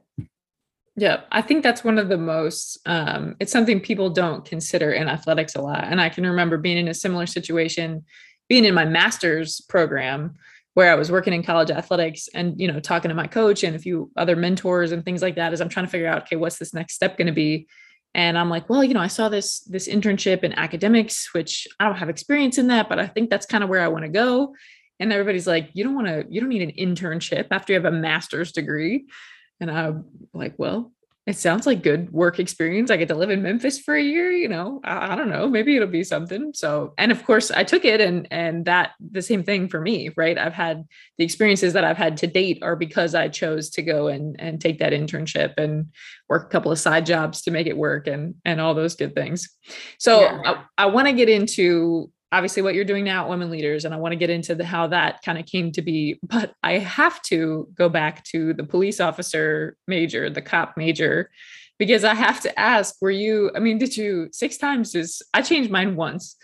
Yeah, 0.96 1.22
I 1.32 1.42
think 1.42 1.64
that's 1.64 1.84
one 1.84 1.98
of 1.98 2.08
the 2.08 2.18
most, 2.18 2.78
um, 2.86 3.36
it's 3.40 3.52
something 3.52 3.80
people 3.80 4.12
don't 4.12 4.46
consider 4.46 4.92
in 4.92 5.08
athletics 5.08 5.56
a 5.56 5.62
lot. 5.62 5.86
And 5.86 6.00
I 6.00 6.10
can 6.10 6.26
remember 6.26 6.58
being 6.58 6.78
in 6.78 6.88
a 6.88 6.94
similar 6.94 7.26
situation, 7.26 8.06
being 8.48 8.64
in 8.64 8.76
my 8.76 8.86
master's 8.86 9.60
program 9.62 10.36
where 10.76 10.92
I 10.92 10.96
was 10.96 11.12
working 11.12 11.34
in 11.34 11.44
college 11.44 11.72
athletics 11.72 12.28
and, 12.34 12.60
you 12.60 12.68
know, 12.68 12.80
talking 12.80 13.10
to 13.10 13.16
my 13.16 13.28
coach 13.28 13.64
and 13.64 13.76
a 13.76 13.80
few 13.80 14.12
other 14.18 14.36
mentors 14.36 14.92
and 14.92 15.06
things 15.06 15.22
like 15.22 15.36
that 15.36 15.54
as 15.54 15.62
I'm 15.62 15.70
trying 15.70 15.86
to 15.86 15.92
figure 15.92 16.08
out, 16.08 16.24
okay, 16.24 16.36
what's 16.36 16.58
this 16.58 16.74
next 16.74 16.96
step 16.96 17.18
going 17.18 17.28
to 17.28 17.34
be? 17.34 17.68
And 18.16 18.38
I'm 18.38 18.50
like, 18.50 18.70
well, 18.70 18.84
you 18.84 18.94
know, 18.94 19.00
I 19.00 19.08
saw 19.08 19.30
this, 19.30 19.62
this 19.62 19.88
internship 19.88 20.44
in 20.44 20.54
academics, 20.54 21.34
which 21.34 21.68
I 21.80 21.86
don't 21.86 21.98
have 21.98 22.10
experience 22.10 22.58
in 22.58 22.68
that, 22.68 22.90
but 22.90 23.00
I 23.00 23.08
think 23.08 23.30
that's 23.30 23.46
kind 23.46 23.64
of 23.64 23.70
where 23.70 23.82
I 23.82 23.88
want 23.88 24.06
to 24.06 24.10
go. 24.10 24.54
And 25.04 25.12
everybody's 25.12 25.46
like, 25.46 25.70
you 25.74 25.84
don't 25.84 25.96
want 25.96 26.08
to, 26.08 26.26
you 26.30 26.40
don't 26.40 26.50
need 26.50 26.62
an 26.62 26.72
internship 26.72 27.48
after 27.52 27.74
you 27.74 27.78
have 27.78 27.94
a 27.94 27.96
master's 27.96 28.54
degree. 28.54 29.06
And 29.60 29.70
I'm 29.70 30.06
like, 30.34 30.54
well, 30.58 30.94
it 31.28 31.38
sounds 31.38 31.66
like 31.66 31.84
good 31.84 32.10
work 32.12 32.40
experience. 32.40 32.90
I 32.90 32.96
get 32.96 33.10
to 33.10 33.16
live 33.16 33.30
in 33.30 33.42
Memphis 33.42 33.80
for 33.80 33.96
a 33.96 34.02
year, 34.02 34.32
you 34.32 34.48
know. 34.48 34.80
I, 34.86 35.12
I, 35.12 35.16
don't 35.18 35.30
know, 35.30 35.50
maybe 35.50 35.76
it'll 35.76 35.90
be 35.90 36.06
something. 36.06 36.52
So, 36.54 36.94
and 36.98 37.12
of 37.12 37.26
course 37.26 37.52
I 37.52 37.66
took 37.66 37.84
it 37.84 38.00
and 38.00 38.30
and 38.32 38.64
that 38.64 38.92
the 39.12 39.22
same 39.22 39.44
thing 39.44 39.68
for 39.68 39.82
me, 39.82 40.10
right? 40.16 40.38
I've 40.38 40.54
had 40.54 40.86
the 41.18 41.26
experiences 41.26 41.74
that 41.74 41.84
I've 41.84 41.98
had 41.98 42.16
to 42.18 42.28
date 42.28 42.60
are 42.62 42.78
because 42.78 43.14
I 43.14 43.28
chose 43.28 43.70
to 43.72 43.82
go 43.82 44.08
and 44.08 44.40
and 44.40 44.62
take 44.62 44.80
that 44.80 44.94
internship 44.94 45.54
and 45.58 45.88
work 46.30 46.46
a 46.46 46.50
couple 46.50 46.72
of 46.72 46.80
side 46.80 47.06
jobs 47.06 47.42
to 47.44 47.52
make 47.52 47.68
it 47.68 47.78
work 47.78 48.08
and 48.08 48.36
and 48.46 48.62
all 48.62 48.74
those 48.74 48.96
good 48.96 49.16
things. 49.16 49.50
So, 50.00 50.22
yeah. 50.22 50.42
I, 50.46 50.84
I 50.84 50.86
want 50.88 51.08
to 51.08 51.14
get 51.14 51.28
into 51.28 52.10
obviously 52.34 52.64
what 52.64 52.74
you're 52.74 52.84
doing 52.84 53.04
now 53.04 53.24
at 53.24 53.30
women 53.30 53.52
leaders 53.52 53.86
and 53.86 53.94
i 53.94 53.98
want 53.98 54.12
to 54.12 54.18
get 54.18 54.30
into 54.30 54.56
the 54.56 54.66
how 54.66 54.88
that 54.88 55.22
kind 55.22 55.38
of 55.38 55.46
came 55.46 55.72
to 55.72 55.82
be 55.82 56.20
but 56.24 56.54
i 56.64 56.80
have 56.80 57.22
to 57.22 57.68
go 57.76 57.88
back 57.88 58.24
to 58.24 58.54
the 58.54 58.64
police 58.64 59.00
officer 59.00 59.78
major 59.88 60.30
the 60.30 60.42
cop 60.42 60.76
major 60.76 61.30
because 61.78 62.04
i 62.04 62.14
have 62.14 62.42
to 62.42 62.60
ask 62.60 62.96
were 63.02 63.12
you 63.12 63.52
i 63.56 63.60
mean 63.60 63.78
did 63.78 63.96
you 63.96 64.28
six 64.32 64.58
times 64.58 64.96
is 64.96 65.22
i 65.34 65.42
changed 65.42 65.70
mine 65.70 65.96
once 65.96 66.36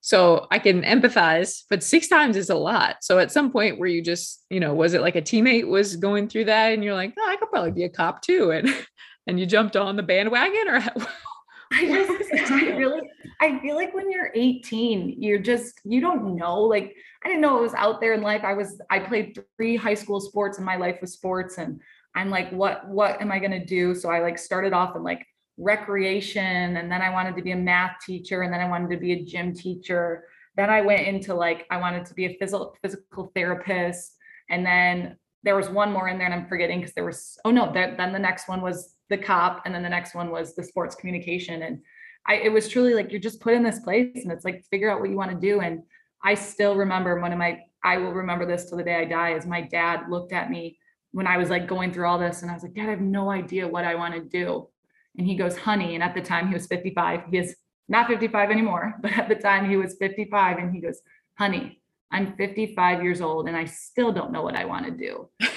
so 0.00 0.48
i 0.50 0.58
can 0.58 0.82
empathize 0.82 1.62
but 1.70 1.82
six 1.82 2.08
times 2.08 2.36
is 2.36 2.50
a 2.50 2.54
lot. 2.54 2.96
So 3.00 3.18
at 3.18 3.32
some 3.32 3.52
point 3.52 3.78
where 3.78 3.88
you 3.88 4.02
just 4.02 4.44
you 4.50 4.58
know 4.58 4.74
was 4.74 4.94
it 4.94 5.00
like 5.00 5.16
a 5.16 5.22
teammate 5.22 5.68
was 5.68 5.96
going 5.96 6.28
through 6.28 6.46
that 6.46 6.72
and 6.72 6.82
you're 6.82 6.94
like 6.94 7.14
oh 7.16 7.28
i 7.28 7.36
could 7.36 7.50
probably 7.50 7.72
be 7.72 7.84
a 7.84 7.88
cop 7.88 8.20
too 8.20 8.50
and 8.50 8.68
and 9.28 9.38
you 9.38 9.46
jumped 9.46 9.76
on 9.76 9.96
the 9.96 10.02
bandwagon 10.02 10.68
or 10.68 10.84
I 11.72 11.86
just 11.86 12.50
I 12.52 12.70
really 12.76 13.00
I 13.40 13.58
feel 13.58 13.74
like 13.74 13.94
when 13.94 14.10
you're 14.10 14.30
18, 14.34 15.16
you're 15.20 15.38
just 15.38 15.80
you 15.84 16.00
don't 16.00 16.36
know. 16.36 16.60
Like 16.60 16.94
I 17.24 17.28
didn't 17.28 17.40
know 17.40 17.58
it 17.58 17.62
was 17.62 17.74
out 17.74 18.00
there 18.00 18.14
in 18.14 18.22
life. 18.22 18.42
I 18.44 18.54
was 18.54 18.80
I 18.90 19.00
played 19.00 19.38
three 19.56 19.76
high 19.76 19.94
school 19.94 20.20
sports 20.20 20.58
and 20.58 20.66
my 20.66 20.76
life 20.76 20.98
was 21.00 21.12
sports. 21.12 21.58
And 21.58 21.80
I'm 22.14 22.30
like, 22.30 22.50
what 22.50 22.88
what 22.88 23.20
am 23.20 23.32
I 23.32 23.38
gonna 23.38 23.64
do? 23.64 23.94
So 23.94 24.10
I 24.10 24.20
like 24.20 24.38
started 24.38 24.72
off 24.72 24.96
in 24.96 25.02
like 25.02 25.26
recreation 25.58 26.76
and 26.76 26.90
then 26.90 27.02
I 27.02 27.10
wanted 27.10 27.34
to 27.36 27.42
be 27.42 27.52
a 27.52 27.56
math 27.56 27.96
teacher 28.04 28.42
and 28.42 28.52
then 28.52 28.60
I 28.60 28.68
wanted 28.68 28.90
to 28.90 28.98
be 28.98 29.12
a 29.12 29.24
gym 29.24 29.54
teacher. 29.54 30.24
Then 30.56 30.70
I 30.70 30.82
went 30.82 31.06
into 31.06 31.34
like 31.34 31.66
I 31.70 31.78
wanted 31.78 32.06
to 32.06 32.14
be 32.14 32.26
a 32.26 32.36
physical 32.38 32.76
physical 32.82 33.32
therapist. 33.34 34.14
And 34.48 34.64
then 34.64 35.16
there 35.42 35.56
was 35.56 35.68
one 35.68 35.92
more 35.92 36.08
in 36.08 36.18
there 36.18 36.26
and 36.26 36.34
I'm 36.34 36.48
forgetting 36.48 36.80
because 36.80 36.94
there 36.94 37.04
was 37.04 37.38
oh 37.44 37.50
no, 37.50 37.72
that, 37.72 37.96
then 37.96 38.12
the 38.12 38.18
next 38.18 38.48
one 38.48 38.62
was 38.62 38.95
the 39.08 39.18
cop 39.18 39.62
and 39.64 39.74
then 39.74 39.82
the 39.82 39.88
next 39.88 40.14
one 40.14 40.30
was 40.30 40.54
the 40.54 40.64
sports 40.64 40.94
communication. 40.94 41.62
And 41.62 41.80
I 42.26 42.36
it 42.36 42.52
was 42.52 42.68
truly 42.68 42.94
like 42.94 43.10
you're 43.10 43.20
just 43.20 43.40
put 43.40 43.54
in 43.54 43.62
this 43.62 43.80
place 43.80 44.22
and 44.22 44.32
it's 44.32 44.44
like 44.44 44.64
figure 44.70 44.90
out 44.90 45.00
what 45.00 45.10
you 45.10 45.16
want 45.16 45.30
to 45.30 45.36
do. 45.36 45.60
And 45.60 45.82
I 46.22 46.34
still 46.34 46.76
remember 46.76 47.20
one 47.20 47.32
of 47.32 47.38
my 47.38 47.60
I 47.84 47.98
will 47.98 48.12
remember 48.12 48.46
this 48.46 48.68
till 48.68 48.78
the 48.78 48.84
day 48.84 48.96
I 48.96 49.04
die 49.04 49.34
is 49.34 49.46
my 49.46 49.60
dad 49.60 50.10
looked 50.10 50.32
at 50.32 50.50
me 50.50 50.78
when 51.12 51.26
I 51.26 51.38
was 51.38 51.50
like 51.50 51.68
going 51.68 51.92
through 51.92 52.06
all 52.06 52.18
this 52.18 52.42
and 52.42 52.50
I 52.50 52.54
was 52.54 52.62
like 52.62 52.74
dad 52.74 52.86
I 52.86 52.90
have 52.90 53.00
no 53.00 53.30
idea 53.30 53.68
what 53.68 53.84
I 53.84 53.94
want 53.94 54.14
to 54.14 54.20
do. 54.20 54.68
And 55.18 55.26
he 55.26 55.34
goes 55.34 55.56
honey 55.56 55.94
and 55.94 56.02
at 56.02 56.14
the 56.14 56.20
time 56.20 56.48
he 56.48 56.54
was 56.54 56.66
55 56.66 57.22
he 57.30 57.38
is 57.38 57.56
not 57.88 58.08
55 58.08 58.50
anymore, 58.50 58.94
but 59.02 59.12
at 59.12 59.28
the 59.28 59.34
time 59.34 59.68
he 59.68 59.76
was 59.76 59.96
55 59.98 60.58
and 60.58 60.74
he 60.74 60.80
goes, 60.80 61.00
honey, 61.38 61.80
I'm 62.10 62.36
55 62.36 63.02
years 63.02 63.20
old 63.20 63.48
and 63.48 63.56
I 63.56 63.64
still 63.64 64.12
don't 64.12 64.32
know 64.32 64.42
what 64.42 64.56
I 64.56 64.64
want 64.64 64.86
to 64.86 64.92
do. 64.92 65.28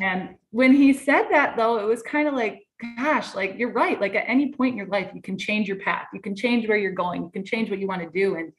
and 0.00 0.36
when 0.50 0.72
he 0.72 0.92
said 0.92 1.28
that 1.30 1.56
though, 1.56 1.78
it 1.78 1.84
was 1.84 2.02
kind 2.02 2.28
of 2.28 2.34
like, 2.34 2.62
gosh, 2.80 3.34
like 3.34 3.56
you're 3.58 3.72
right. 3.72 4.00
Like 4.00 4.14
at 4.14 4.24
any 4.28 4.52
point 4.52 4.72
in 4.72 4.78
your 4.78 4.86
life, 4.86 5.10
you 5.14 5.22
can 5.22 5.38
change 5.38 5.68
your 5.68 5.78
path. 5.78 6.06
You 6.12 6.20
can 6.20 6.36
change 6.36 6.68
where 6.68 6.76
you're 6.76 6.92
going. 6.92 7.22
You 7.22 7.30
can 7.30 7.44
change 7.44 7.70
what 7.70 7.78
you 7.78 7.86
want 7.86 8.02
to 8.02 8.10
do. 8.10 8.36
And 8.36 8.52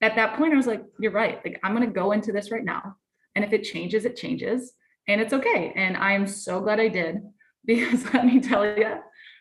at 0.00 0.16
that 0.16 0.36
point, 0.36 0.52
I 0.52 0.56
was 0.56 0.66
like, 0.66 0.82
you're 0.98 1.12
right. 1.12 1.40
Like 1.44 1.60
I'm 1.62 1.74
going 1.74 1.86
to 1.86 1.92
go 1.92 2.12
into 2.12 2.32
this 2.32 2.50
right 2.50 2.64
now. 2.64 2.96
And 3.34 3.44
if 3.44 3.52
it 3.52 3.64
changes, 3.64 4.04
it 4.04 4.16
changes 4.16 4.74
and 5.08 5.20
it's 5.20 5.32
okay. 5.32 5.72
And 5.74 5.96
I'm 5.96 6.26
so 6.26 6.60
glad 6.60 6.80
I 6.80 6.88
did 6.88 7.22
because 7.64 8.04
let 8.12 8.26
me 8.26 8.40
tell 8.40 8.64
you, 8.64 8.98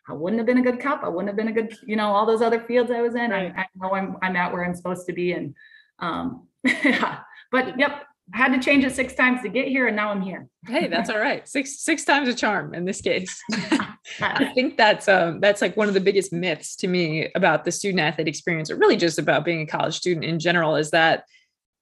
I 0.08 0.13
wouldn't 0.13 0.40
have 0.40 0.48
been 0.48 0.58
a 0.58 0.63
good 0.63 0.82
cop. 0.82 1.04
I 1.04 1.10
wouldn't 1.10 1.30
have 1.30 1.38
been 1.38 1.48
a 1.48 1.54
good, 1.54 1.74
you 1.86 1.96
know, 1.96 2.08
all 2.08 2.25
those 2.25 2.42
other 2.42 2.60
fields 2.60 2.92
I 2.92 3.02
was 3.02 3.16
in. 3.16 3.32
I, 3.32 3.48
I 3.48 3.66
know 3.75 3.94
I'm, 3.94 4.18
I'm 4.22 4.36
at 4.36 4.52
where 4.52 4.66
I'm 4.66 4.75
supposed 4.75 5.06
to 5.08 5.13
be. 5.13 5.32
And, 5.32 5.56
um, 6.00 6.48
yeah, 6.63 7.20
but 7.52 7.80
yep, 7.80 8.06
had 8.34 8.52
to 8.52 8.60
change 8.60 8.84
it 8.84 8.96
six 8.96 9.13
times 9.13 9.42
to 9.44 9.50
get 9.50 9.68
here 9.68 9.88
and 9.88 9.96
now 9.96 10.10
I'm 10.10 10.22
here. 10.22 10.48
hey, 10.66 10.88
that's 10.88 11.10
all 11.10 11.20
right. 11.20 11.48
Six 11.48 11.84
six 11.84 12.04
times 12.04 12.28
a 12.28 12.34
charm 12.34 12.74
in 12.74 12.84
this 12.84 13.00
case. 13.00 13.42
I 14.22 14.52
think 14.56 14.75
that's 14.75 15.08
um 15.08 15.40
that's 15.40 15.62
like 15.62 15.78
one 15.78 15.88
of 15.88 15.94
the 15.94 16.02
biggest 16.02 16.34
myths 16.34 16.75
to 16.78 16.88
me 16.88 17.30
about 17.36 17.63
the 17.63 17.72
student 17.72 18.02
athlete 18.02 18.28
experience, 18.28 18.72
or 18.72 18.75
really 18.75 18.98
just 18.98 19.20
about 19.20 19.46
being 19.46 19.62
a 19.62 19.68
college 19.68 19.96
student 19.96 20.25
in 20.25 20.40
general, 20.40 20.75
is 20.75 20.92
that 20.92 21.25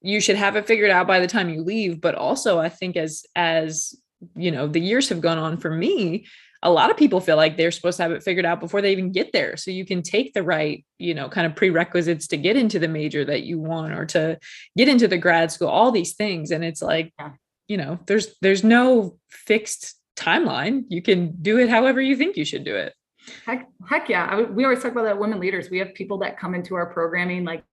you 0.02 0.20
should 0.20 0.36
have 0.36 0.56
it 0.56 0.68
figured 0.68 0.92
out 0.92 1.08
by 1.08 1.20
the 1.20 1.28
time 1.28 1.50
you 1.50 1.64
leave. 1.64 2.02
But 2.02 2.16
also 2.16 2.60
I 2.60 2.70
think 2.70 2.98
as 2.98 3.26
as 3.36 3.96
you 4.36 4.52
know, 4.52 4.68
the 4.68 4.82
years 4.82 5.10
have 5.10 5.22
gone 5.22 5.38
on 5.38 5.58
for 5.58 5.72
me, 5.72 6.26
a 6.64 6.72
lot 6.72 6.92
of 6.92 6.98
people 6.98 7.20
feel 7.20 7.38
like 7.38 7.58
they're 7.58 7.72
supposed 7.72 7.98
to 7.98 8.04
have 8.04 8.12
it 8.12 8.24
figured 8.24 8.46
out 8.46 8.60
before 8.60 8.82
they 8.82 8.92
even 8.92 9.12
get 9.12 9.32
there. 9.32 9.58
So 9.58 9.72
you 9.72 9.86
can 9.86 10.02
take 10.02 10.34
the 10.34 10.44
right 10.44 10.86
you 10.98 11.14
know 11.14 11.30
kind 11.30 11.48
of 11.48 11.56
prerequisites 11.56 12.28
to 12.28 12.38
get 12.38 12.58
into 12.58 12.80
the 12.80 12.88
major 12.88 13.26
that 13.26 13.44
you 13.44 13.60
want 13.60 13.94
or 13.94 14.06
to 14.08 14.38
get 14.78 14.88
into 14.88 15.08
the 15.08 15.18
grad 15.18 15.52
school 15.52 15.68
all 15.68 15.92
these 15.92 16.14
things. 16.14 16.52
And 16.52 16.64
it's 16.64 16.82
like 16.82 17.14
yeah. 17.20 17.32
you 17.68 17.78
know 17.78 18.00
there's 18.06 18.36
there's 18.42 18.64
no 18.64 19.18
fixed 19.30 19.96
timeline. 20.16 20.84
You 20.90 21.02
can 21.02 21.42
do 21.42 21.58
it 21.60 21.70
however 21.70 22.02
you 22.02 22.16
think 22.16 22.38
you 22.38 22.46
should 22.46 22.64
do 22.64 22.76
it. 22.76 22.94
Heck, 23.46 23.70
heck 23.88 24.10
yeah. 24.10 24.26
I, 24.26 24.42
we 24.42 24.64
always 24.64 24.82
talk 24.82 24.92
about 24.92 25.04
that 25.04 25.20
women 25.20 25.40
leaders. 25.40 25.70
We 25.70 25.78
have 25.80 25.94
people 25.94 26.20
that 26.20 26.40
come 26.40 26.56
into 26.56 26.76
our 26.76 26.88
programming 26.88 27.46
like 27.46 27.64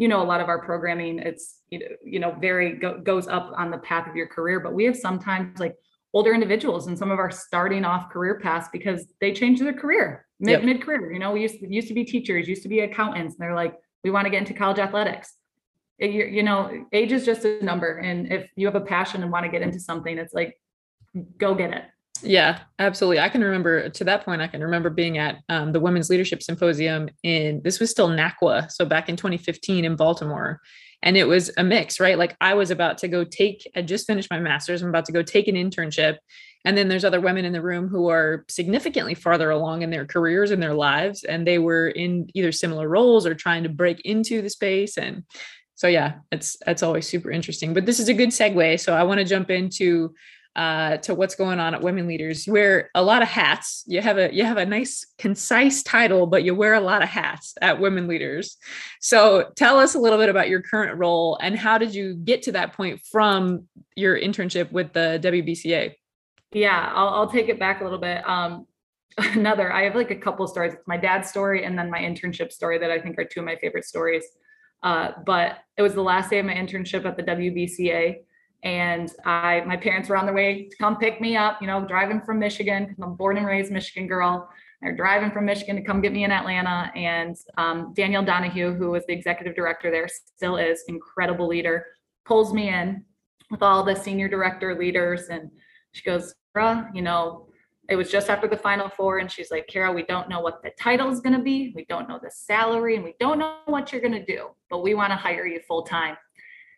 you 0.00 0.08
know 0.08 0.22
a 0.22 0.24
lot 0.24 0.40
of 0.40 0.48
our 0.48 0.64
programming 0.64 1.18
it's 1.18 1.58
you 1.68 1.78
know, 1.78 1.86
you 2.02 2.18
know 2.18 2.34
very 2.40 2.72
go, 2.72 2.98
goes 2.98 3.28
up 3.28 3.52
on 3.56 3.70
the 3.70 3.78
path 3.78 4.08
of 4.08 4.16
your 4.16 4.26
career 4.26 4.58
but 4.58 4.72
we 4.72 4.84
have 4.84 4.96
sometimes 4.96 5.60
like 5.60 5.76
older 6.12 6.34
individuals 6.34 6.86
and 6.86 6.98
some 6.98 7.10
of 7.10 7.18
our 7.18 7.30
starting 7.30 7.84
off 7.84 8.10
career 8.10 8.38
paths 8.40 8.68
because 8.72 9.06
they 9.20 9.32
changed 9.32 9.62
their 9.62 9.72
career 9.72 10.26
mid 10.40 10.52
yep. 10.52 10.64
mid 10.64 10.82
career. 10.82 11.12
You 11.12 11.18
know, 11.18 11.32
we 11.32 11.42
used 11.42 11.60
to, 11.60 11.72
used 11.72 11.88
to 11.88 11.94
be 11.94 12.04
teachers, 12.04 12.48
used 12.48 12.62
to 12.62 12.68
be 12.68 12.80
accountants, 12.80 13.34
and 13.34 13.40
they're 13.40 13.54
like, 13.54 13.74
we 14.02 14.10
want 14.10 14.24
to 14.24 14.30
get 14.30 14.38
into 14.38 14.54
college 14.54 14.78
athletics. 14.78 15.34
It, 15.98 16.10
you, 16.12 16.24
you 16.24 16.42
know, 16.42 16.86
age 16.92 17.12
is 17.12 17.26
just 17.26 17.44
a 17.44 17.62
number, 17.62 17.98
and 17.98 18.32
if 18.32 18.50
you 18.56 18.66
have 18.66 18.74
a 18.74 18.80
passion 18.80 19.22
and 19.22 19.30
want 19.30 19.44
to 19.44 19.50
get 19.50 19.62
into 19.62 19.78
something, 19.78 20.16
it's 20.16 20.32
like, 20.32 20.58
go 21.36 21.54
get 21.54 21.72
it. 21.72 21.84
Yeah, 22.22 22.60
absolutely. 22.78 23.20
I 23.20 23.28
can 23.28 23.42
remember 23.42 23.88
to 23.88 24.04
that 24.04 24.24
point, 24.24 24.42
I 24.42 24.46
can 24.46 24.62
remember 24.62 24.90
being 24.90 25.18
at 25.18 25.38
um, 25.48 25.72
the 25.72 25.80
Women's 25.80 26.10
Leadership 26.10 26.42
Symposium 26.42 27.08
in 27.22 27.62
this 27.62 27.80
was 27.80 27.90
still 27.90 28.08
NACWAA. 28.08 28.70
So 28.70 28.84
back 28.84 29.08
in 29.08 29.16
2015 29.16 29.84
in 29.84 29.96
Baltimore 29.96 30.60
and 31.02 31.16
it 31.16 31.24
was 31.24 31.50
a 31.56 31.64
mix 31.64 32.00
right? 32.00 32.18
Like 32.18 32.36
i 32.40 32.54
was 32.54 32.70
about 32.70 32.98
to 32.98 33.08
go 33.08 33.24
take 33.24 33.70
i 33.76 33.82
just 33.82 34.06
finished 34.06 34.30
my 34.30 34.38
master's 34.38 34.82
i'm 34.82 34.88
about 34.88 35.06
to 35.06 35.12
go 35.12 35.22
take 35.22 35.48
an 35.48 35.54
internship. 35.54 36.18
And 36.66 36.76
then 36.76 36.88
there's 36.88 37.06
other 37.06 37.22
women 37.22 37.46
in 37.46 37.54
the 37.54 37.62
room 37.62 37.88
who 37.88 38.10
are 38.10 38.44
significantly 38.50 39.14
farther 39.14 39.48
along 39.48 39.80
in 39.80 39.88
their 39.88 40.04
careers 40.04 40.50
and 40.50 40.62
their 40.62 40.74
lives 40.74 41.24
and 41.24 41.46
they 41.46 41.58
were 41.58 41.88
in 41.88 42.28
either 42.34 42.52
similar 42.52 42.86
roles 42.86 43.26
or 43.26 43.34
trying 43.34 43.62
to 43.62 43.70
break 43.70 44.02
into 44.02 44.42
the 44.42 44.50
space. 44.50 44.98
And 44.98 45.24
so 45.74 45.88
yeah 45.88 46.16
it's 46.30 46.56
that's 46.66 46.82
always 46.82 47.08
super 47.08 47.30
interesting. 47.30 47.72
But 47.72 47.86
this 47.86 47.98
is 47.98 48.08
a 48.08 48.14
good 48.14 48.30
segue 48.30 48.80
so 48.80 48.94
i 48.94 49.02
want 49.02 49.18
to 49.18 49.24
jump 49.24 49.50
into 49.50 50.14
uh, 50.56 50.96
to 50.98 51.14
what's 51.14 51.34
going 51.34 51.60
on 51.60 51.74
at 51.74 51.80
Women 51.80 52.06
Leaders. 52.06 52.46
You 52.46 52.52
wear 52.52 52.90
a 52.94 53.02
lot 53.02 53.22
of 53.22 53.28
hats. 53.28 53.84
You 53.86 54.00
have 54.00 54.18
a 54.18 54.34
you 54.34 54.44
have 54.44 54.56
a 54.56 54.66
nice 54.66 55.06
concise 55.18 55.82
title, 55.82 56.26
but 56.26 56.42
you 56.42 56.54
wear 56.54 56.74
a 56.74 56.80
lot 56.80 57.02
of 57.02 57.08
hats 57.08 57.54
at 57.62 57.80
Women 57.80 58.08
Leaders. 58.08 58.56
So 59.00 59.50
tell 59.56 59.78
us 59.78 59.94
a 59.94 59.98
little 59.98 60.18
bit 60.18 60.28
about 60.28 60.48
your 60.48 60.62
current 60.62 60.98
role 60.98 61.38
and 61.40 61.56
how 61.56 61.78
did 61.78 61.94
you 61.94 62.14
get 62.14 62.42
to 62.42 62.52
that 62.52 62.72
point 62.74 63.00
from 63.10 63.68
your 63.94 64.18
internship 64.18 64.72
with 64.72 64.92
the 64.92 65.20
WBCA? 65.22 65.94
Yeah, 66.52 66.92
I'll, 66.94 67.08
I'll 67.08 67.30
take 67.30 67.48
it 67.48 67.60
back 67.60 67.80
a 67.80 67.84
little 67.84 68.00
bit. 68.00 68.28
Um, 68.28 68.66
another, 69.18 69.72
I 69.72 69.84
have 69.84 69.94
like 69.94 70.10
a 70.10 70.16
couple 70.16 70.46
stories. 70.48 70.74
It's 70.74 70.86
my 70.86 70.96
dad's 70.96 71.28
story 71.28 71.64
and 71.64 71.78
then 71.78 71.90
my 71.90 72.00
internship 72.00 72.52
story 72.52 72.78
that 72.78 72.90
I 72.90 73.00
think 73.00 73.18
are 73.18 73.24
two 73.24 73.40
of 73.40 73.46
my 73.46 73.56
favorite 73.56 73.84
stories. 73.84 74.24
Uh, 74.82 75.12
but 75.24 75.58
it 75.76 75.82
was 75.82 75.94
the 75.94 76.02
last 76.02 76.30
day 76.30 76.38
of 76.38 76.46
my 76.46 76.54
internship 76.54 77.04
at 77.04 77.16
the 77.16 77.22
WBCA 77.22 78.16
and 78.62 79.10
I 79.24 79.62
my 79.66 79.76
parents 79.76 80.08
were 80.08 80.16
on 80.16 80.26
their 80.26 80.34
way 80.34 80.68
to 80.68 80.76
come 80.76 80.96
pick 80.96 81.20
me 81.20 81.36
up, 81.36 81.60
you 81.60 81.66
know, 81.66 81.86
driving 81.86 82.20
from 82.20 82.38
Michigan 82.38 82.94
I'm 83.02 83.14
born 83.14 83.36
and 83.38 83.46
raised 83.46 83.72
Michigan 83.72 84.06
girl. 84.06 84.48
They're 84.82 84.96
driving 84.96 85.30
from 85.30 85.44
Michigan 85.44 85.76
to 85.76 85.82
come 85.82 86.00
get 86.00 86.12
me 86.12 86.24
in 86.24 86.32
Atlanta. 86.32 86.90
And 86.94 87.36
um, 87.58 87.92
Danielle 87.94 88.24
Donehew, 88.24 88.76
who 88.76 88.90
was 88.90 89.04
the 89.06 89.12
executive 89.12 89.54
director 89.54 89.90
there, 89.90 90.08
still 90.08 90.56
is 90.56 90.84
incredible 90.88 91.46
leader, 91.46 91.84
pulls 92.24 92.54
me 92.54 92.70
in 92.70 93.04
with 93.50 93.62
all 93.62 93.84
the 93.84 93.94
senior 93.94 94.28
director 94.28 94.78
leaders, 94.78 95.28
and 95.28 95.50
she 95.92 96.02
goes, 96.02 96.34
"Bruh, 96.56 96.88
you 96.94 97.02
know." 97.02 97.46
It 97.88 97.96
was 97.96 98.08
just 98.08 98.30
after 98.30 98.46
the 98.46 98.56
final 98.56 98.88
four, 98.88 99.18
and 99.18 99.28
she's 99.28 99.50
like, 99.50 99.66
Kara, 99.66 99.92
we 99.92 100.04
don't 100.04 100.28
know 100.28 100.38
what 100.38 100.62
the 100.62 100.70
title 100.78 101.10
is 101.10 101.18
going 101.18 101.36
to 101.36 101.42
be. 101.42 101.72
We 101.74 101.86
don't 101.86 102.08
know 102.08 102.20
the 102.22 102.30
salary, 102.30 102.94
and 102.94 103.02
we 103.02 103.16
don't 103.18 103.40
know 103.40 103.56
what 103.64 103.90
you're 103.90 104.00
going 104.00 104.12
to 104.12 104.24
do, 104.24 104.50
but 104.68 104.84
we 104.84 104.94
want 104.94 105.10
to 105.10 105.16
hire 105.16 105.44
you 105.44 105.58
full 105.66 105.82
time 105.82 106.16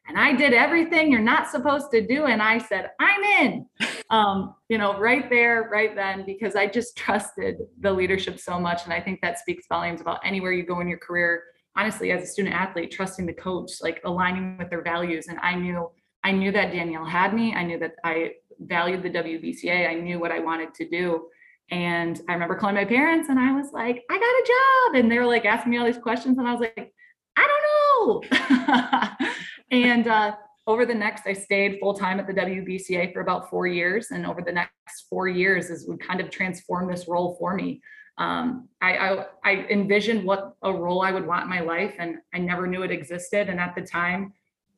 and 0.06 0.18
I 0.18 0.34
did 0.34 0.52
everything 0.52 1.12
you're 1.12 1.20
not 1.20 1.48
supposed 1.48 1.90
to 1.92 2.04
do. 2.04 2.24
And 2.24 2.42
I 2.42 2.58
said, 2.58 2.90
I'm 2.98 3.22
in, 3.22 3.66
um, 4.10 4.54
you 4.68 4.76
know, 4.76 4.98
right 4.98 5.30
there, 5.30 5.68
right 5.70 5.94
then, 5.94 6.24
because 6.26 6.56
I 6.56 6.66
just 6.66 6.96
trusted 6.96 7.58
the 7.80 7.92
leadership 7.92 8.38
so 8.40 8.58
much. 8.58 8.84
And 8.84 8.92
I 8.92 9.00
think 9.00 9.20
that 9.22 9.38
speaks 9.38 9.66
volumes 9.68 10.00
about 10.00 10.20
anywhere 10.24 10.52
you 10.52 10.66
go 10.66 10.80
in 10.80 10.88
your 10.88 10.98
career. 10.98 11.44
Honestly, 11.76 12.10
as 12.10 12.22
a 12.22 12.26
student 12.26 12.54
athlete, 12.54 12.90
trusting 12.90 13.26
the 13.26 13.32
coach, 13.32 13.70
like 13.80 14.00
aligning 14.04 14.58
with 14.58 14.70
their 14.70 14.82
values. 14.82 15.28
And 15.28 15.38
I 15.40 15.54
knew, 15.54 15.88
I 16.24 16.32
knew 16.32 16.52
that 16.52 16.72
Danielle 16.72 17.06
had 17.06 17.32
me. 17.32 17.54
I 17.54 17.64
knew 17.64 17.78
that 17.78 17.92
I 18.04 18.32
valued 18.60 19.02
the 19.02 19.10
WBCA. 19.10 19.88
I 19.88 19.94
knew 19.94 20.18
what 20.18 20.32
I 20.32 20.40
wanted 20.40 20.74
to 20.74 20.88
do. 20.88 21.28
And 21.70 22.20
I 22.28 22.34
remember 22.34 22.56
calling 22.56 22.74
my 22.74 22.84
parents 22.84 23.30
and 23.30 23.38
I 23.38 23.52
was 23.52 23.72
like, 23.72 24.02
I 24.10 24.18
got 24.18 24.22
a 24.22 24.94
job. 24.94 25.02
And 25.02 25.10
they 25.10 25.18
were 25.18 25.26
like 25.26 25.46
asking 25.46 25.70
me 25.70 25.78
all 25.78 25.86
these 25.86 25.96
questions. 25.96 26.36
And 26.36 26.46
I 26.46 26.52
was 26.52 26.60
like, 26.60 26.92
I 27.36 27.48
don't 27.48 28.30
know. 28.30 29.26
And 29.72 30.06
uh, 30.06 30.36
over 30.66 30.84
the 30.84 30.94
next, 30.94 31.26
I 31.26 31.32
stayed 31.32 31.78
full 31.80 31.94
time 31.94 32.20
at 32.20 32.26
the 32.26 32.34
WBCA 32.34 33.12
for 33.12 33.20
about 33.20 33.48
four 33.48 33.66
years. 33.66 34.10
And 34.10 34.26
over 34.26 34.42
the 34.42 34.52
next 34.52 35.06
four 35.08 35.26
years, 35.28 35.70
as 35.70 35.86
we 35.88 35.96
kind 35.96 36.20
of 36.20 36.30
transformed 36.30 36.92
this 36.92 37.08
role 37.08 37.36
for 37.40 37.54
me. 37.54 37.80
Um, 38.18 38.68
I, 38.82 38.96
I, 38.96 39.26
I 39.44 39.50
envisioned 39.70 40.24
what 40.24 40.54
a 40.62 40.72
role 40.72 41.02
I 41.02 41.10
would 41.10 41.26
want 41.26 41.44
in 41.44 41.48
my 41.48 41.60
life, 41.60 41.94
and 41.98 42.16
I 42.34 42.38
never 42.38 42.66
knew 42.66 42.82
it 42.82 42.90
existed. 42.90 43.48
And 43.48 43.58
at 43.58 43.74
the 43.74 43.80
time, 43.80 44.34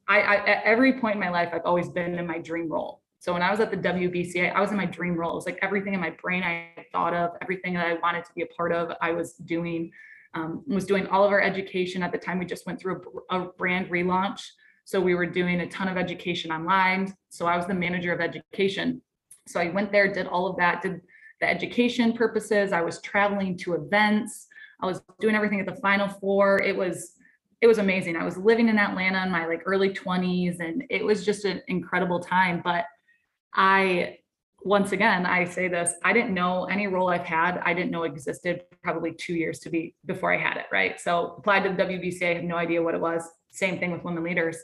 I, 0.06 0.20
I 0.20 0.36
at 0.46 0.64
every 0.64 1.00
point 1.00 1.16
in 1.16 1.20
my 1.20 1.30
life, 1.30 1.50
I've 1.52 1.64
always 1.64 1.88
been 1.88 2.16
in 2.16 2.26
my 2.26 2.38
dream 2.38 2.70
role. 2.70 3.02
So 3.18 3.32
when 3.32 3.42
I 3.42 3.50
was 3.50 3.58
at 3.58 3.72
the 3.72 3.76
WBCA, 3.76 4.54
I 4.54 4.60
was 4.60 4.70
in 4.70 4.76
my 4.76 4.86
dream 4.86 5.14
role. 5.16 5.32
It 5.32 5.34
was 5.34 5.46
like 5.46 5.58
everything 5.62 5.94
in 5.94 6.00
my 6.00 6.10
brain 6.10 6.44
I 6.44 6.68
thought 6.92 7.14
of, 7.14 7.30
everything 7.42 7.74
that 7.74 7.86
I 7.86 7.94
wanted 7.94 8.24
to 8.24 8.30
be 8.36 8.42
a 8.42 8.46
part 8.46 8.70
of, 8.72 8.92
I 9.00 9.10
was 9.10 9.34
doing. 9.34 9.90
Um, 10.34 10.64
was 10.66 10.84
doing 10.84 11.06
all 11.06 11.22
of 11.24 11.30
our 11.30 11.40
education 11.40 12.02
at 12.02 12.10
the 12.10 12.18
time. 12.18 12.40
We 12.40 12.44
just 12.44 12.66
went 12.66 12.80
through 12.80 13.02
a, 13.30 13.38
a 13.38 13.44
brand 13.52 13.88
relaunch. 13.88 14.40
So 14.84 15.00
we 15.00 15.14
were 15.14 15.26
doing 15.26 15.60
a 15.60 15.68
ton 15.68 15.88
of 15.88 15.96
education 15.96 16.52
online. 16.52 17.14
So 17.30 17.46
I 17.46 17.56
was 17.56 17.66
the 17.66 17.74
manager 17.74 18.12
of 18.12 18.20
education. 18.20 19.00
So 19.46 19.60
I 19.60 19.70
went 19.70 19.92
there, 19.92 20.12
did 20.12 20.26
all 20.26 20.46
of 20.46 20.56
that, 20.56 20.82
did 20.82 21.00
the 21.40 21.48
education 21.48 22.12
purposes. 22.12 22.72
I 22.72 22.80
was 22.80 23.00
traveling 23.00 23.56
to 23.58 23.74
events. 23.74 24.46
I 24.80 24.86
was 24.86 25.02
doing 25.20 25.34
everything 25.34 25.60
at 25.60 25.66
the 25.66 25.80
final 25.80 26.08
four. 26.08 26.62
It 26.62 26.76
was 26.76 27.12
it 27.60 27.66
was 27.66 27.78
amazing. 27.78 28.16
I 28.16 28.24
was 28.24 28.36
living 28.36 28.68
in 28.68 28.78
Atlanta 28.78 29.22
in 29.24 29.30
my 29.30 29.46
like 29.46 29.62
early 29.64 29.88
20s 29.88 30.60
and 30.60 30.84
it 30.90 31.02
was 31.02 31.24
just 31.24 31.46
an 31.46 31.62
incredible 31.68 32.20
time, 32.20 32.60
but 32.62 32.84
I 33.54 34.18
once 34.64 34.92
again, 34.92 35.26
I 35.26 35.44
say 35.44 35.68
this, 35.68 35.92
I 36.02 36.14
didn't 36.14 36.32
know 36.32 36.64
any 36.64 36.86
role 36.86 37.10
I've 37.10 37.26
had, 37.26 37.58
I 37.64 37.74
didn't 37.74 37.90
know 37.90 38.04
existed 38.04 38.62
probably 38.82 39.12
two 39.12 39.34
years 39.34 39.58
to 39.60 39.70
be 39.70 39.94
before 40.06 40.32
I 40.32 40.38
had 40.38 40.56
it, 40.56 40.66
right? 40.72 40.98
So 40.98 41.36
applied 41.38 41.64
to 41.64 41.70
the 41.70 41.82
WBCA, 41.82 42.30
I 42.30 42.34
had 42.34 42.44
no 42.44 42.56
idea 42.56 42.82
what 42.82 42.94
it 42.94 43.00
was. 43.00 43.22
Same 43.50 43.78
thing 43.78 43.92
with 43.92 44.04
women 44.04 44.24
leaders. 44.24 44.56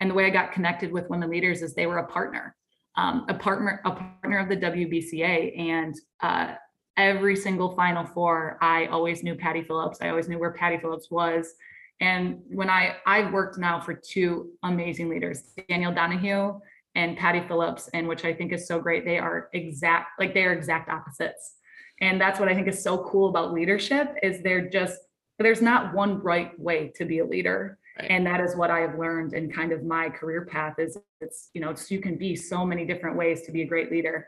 And 0.00 0.10
the 0.10 0.14
way 0.14 0.26
I 0.26 0.30
got 0.30 0.52
connected 0.52 0.92
with 0.92 1.08
women 1.08 1.30
leaders 1.30 1.62
is 1.62 1.74
they 1.74 1.86
were 1.86 1.98
a 1.98 2.06
partner, 2.06 2.54
um, 2.96 3.24
a 3.28 3.34
partner, 3.34 3.80
a 3.84 3.90
partner 3.90 4.38
of 4.38 4.48
the 4.48 4.56
WBCA. 4.56 5.58
And 5.58 5.94
uh, 6.22 6.54
every 6.96 7.36
single 7.36 7.74
Final 7.74 8.04
Four, 8.04 8.58
I 8.60 8.86
always 8.86 9.22
knew 9.22 9.34
Patti 9.34 9.62
Phillips. 9.62 9.98
I 10.00 10.10
always 10.10 10.28
knew 10.28 10.38
where 10.38 10.52
Patti 10.52 10.78
Phillips 10.78 11.10
was. 11.10 11.54
And 12.00 12.40
when 12.48 12.68
I 12.68 12.96
I've 13.06 13.32
worked 13.32 13.58
now 13.58 13.80
for 13.80 13.94
two 13.94 14.50
amazing 14.62 15.08
leaders, 15.08 15.44
Daniel 15.68 15.92
Donehew 15.92 16.60
and 16.94 17.16
Patti 17.16 17.46
Phillips, 17.46 17.88
and 17.94 18.08
which 18.08 18.24
I 18.24 18.32
think 18.32 18.52
is 18.52 18.66
so 18.66 18.78
great. 18.80 19.04
They 19.04 19.18
are 19.18 19.48
exact, 19.52 20.18
like 20.18 20.34
they 20.34 20.44
are 20.44 20.52
exact 20.52 20.88
opposites. 20.88 21.54
And 22.00 22.20
that's 22.20 22.38
what 22.40 22.48
I 22.48 22.54
think 22.54 22.68
is 22.68 22.82
so 22.82 23.04
cool 23.04 23.28
about 23.28 23.52
leadership 23.52 24.14
is 24.22 24.42
they're 24.42 24.68
just 24.68 24.98
there's 25.38 25.60
not 25.60 25.94
one 25.94 26.22
right 26.22 26.58
way 26.58 26.92
to 26.96 27.04
be 27.04 27.18
a 27.18 27.24
leader. 27.24 27.78
Right. 27.98 28.10
And 28.10 28.26
that 28.26 28.40
is 28.40 28.54
what 28.54 28.70
I 28.70 28.80
have 28.80 28.98
learned 28.98 29.32
in 29.32 29.50
kind 29.50 29.72
of 29.72 29.84
my 29.84 30.10
career 30.10 30.44
path 30.44 30.78
is 30.78 30.98
it's, 31.20 31.50
you 31.54 31.60
know, 31.60 31.70
it's, 31.70 31.90
you 31.90 32.00
can 32.00 32.16
be 32.16 32.36
so 32.36 32.64
many 32.64 32.84
different 32.84 33.16
ways 33.16 33.42
to 33.42 33.52
be 33.52 33.62
a 33.62 33.66
great 33.66 33.90
leader. 33.90 34.26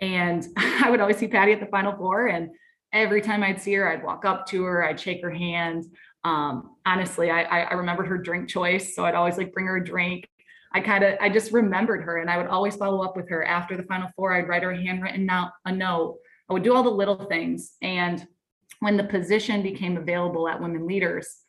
And 0.00 0.46
I 0.56 0.90
would 0.90 1.00
always 1.00 1.18
see 1.18 1.28
Patti 1.28 1.52
at 1.52 1.60
the 1.60 1.66
final 1.66 1.96
four. 1.96 2.28
And 2.28 2.50
every 2.92 3.20
time 3.20 3.42
I'd 3.42 3.60
see 3.60 3.74
her, 3.74 3.88
I'd 3.88 4.02
walk 4.02 4.24
up 4.24 4.46
to 4.48 4.64
her, 4.64 4.84
I'd 4.84 4.98
shake 4.98 5.22
her 5.22 5.30
hand. 5.30 5.84
Um, 6.24 6.76
honestly, 6.86 7.30
I, 7.30 7.42
I, 7.42 7.74
remembered 7.74 8.06
her 8.06 8.16
drink 8.16 8.48
choice. 8.48 8.94
So 8.94 9.04
I'd 9.04 9.16
always 9.16 9.38
like 9.38 9.52
bring 9.52 9.66
her 9.66 9.78
a 9.78 9.84
drink. 9.84 10.28
I 10.72 10.80
kind 10.80 11.02
of, 11.02 11.16
I 11.20 11.28
just 11.28 11.52
remembered 11.52 12.04
her 12.04 12.18
and 12.18 12.30
I 12.30 12.38
would 12.38 12.46
always 12.46 12.76
follow 12.76 13.02
up 13.02 13.16
with 13.16 13.28
her 13.28 13.44
after 13.44 13.76
the 13.76 13.82
final 13.82 14.08
four. 14.14 14.32
I'd 14.32 14.46
write 14.46 14.62
her 14.62 14.70
a 14.70 14.80
handwritten 14.80 15.26
note, 15.26 15.50
a 15.64 15.72
note. 15.72 16.18
I 16.48 16.52
would 16.52 16.62
do 16.62 16.74
all 16.74 16.84
the 16.84 16.90
little 16.90 17.24
things. 17.26 17.72
And 17.82 18.24
when 18.78 18.96
the 18.96 19.04
position 19.04 19.62
became 19.62 19.96
available 19.96 20.48
at 20.48 20.60
Women 20.60 20.86
Leaders, 20.86 21.41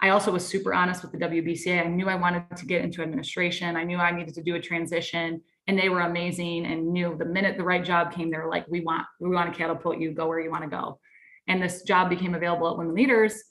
I 0.00 0.10
also 0.10 0.30
was 0.30 0.46
super 0.46 0.72
honest 0.72 1.02
with 1.02 1.12
the 1.12 1.18
WBCA. 1.18 1.84
I 1.84 1.88
knew 1.88 2.08
I 2.08 2.14
wanted 2.14 2.56
to 2.56 2.66
get 2.66 2.82
into 2.82 3.02
administration. 3.02 3.76
I 3.76 3.82
knew 3.82 3.98
I 3.98 4.12
needed 4.12 4.34
to 4.34 4.42
do 4.42 4.54
a 4.54 4.60
transition 4.60 5.40
and 5.66 5.78
they 5.78 5.88
were 5.88 6.00
amazing 6.00 6.66
and 6.66 6.92
knew 6.92 7.14
the 7.18 7.26
minute 7.26 7.58
the 7.58 7.64
right 7.64 7.84
job 7.84 8.12
came, 8.12 8.30
they 8.30 8.38
were 8.38 8.48
like, 8.48 8.66
we 8.68 8.80
want, 8.80 9.06
we 9.20 9.28
want 9.28 9.52
to 9.52 9.58
catapult 9.58 9.98
you, 9.98 10.12
go 10.12 10.26
where 10.26 10.40
you 10.40 10.50
want 10.50 10.64
to 10.64 10.70
go. 10.70 10.98
And 11.46 11.62
this 11.62 11.82
job 11.82 12.08
became 12.08 12.34
available 12.34 12.70
at 12.70 12.78
Women 12.78 12.94
Leaders. 12.94 13.42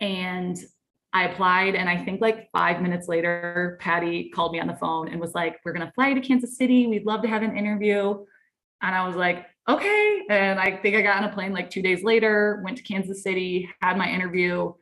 And 0.00 0.58
I 1.14 1.28
applied. 1.28 1.74
And 1.74 1.88
I 1.88 2.04
think 2.04 2.20
like 2.20 2.50
five 2.52 2.82
minutes 2.82 3.08
later, 3.08 3.78
Patti 3.80 4.30
called 4.34 4.52
me 4.52 4.60
on 4.60 4.66
the 4.66 4.76
phone 4.76 5.08
and 5.08 5.20
was 5.20 5.34
like, 5.34 5.60
we're 5.64 5.72
to 5.72 5.92
fly 5.94 6.08
you 6.08 6.14
to 6.14 6.20
Kansas 6.20 6.56
City. 6.56 6.86
We'd 6.86 7.06
love 7.06 7.22
to 7.22 7.28
have 7.28 7.42
an 7.42 7.56
interview. 7.56 8.24
And 8.82 8.94
I 8.94 9.06
was 9.06 9.16
like, 9.16 9.46
okay. 9.68 10.22
And 10.28 10.58
I 10.58 10.76
think 10.76 10.96
I 10.96 11.02
got 11.02 11.22
on 11.22 11.30
a 11.30 11.32
plane 11.32 11.52
like 11.52 11.70
two 11.70 11.82
days 11.82 12.02
later, 12.02 12.60
went 12.64 12.76
to 12.78 12.82
Kansas 12.82 13.22
City, 13.22 13.68
had 13.80 13.96
my 13.96 14.10
interview, 14.10 14.72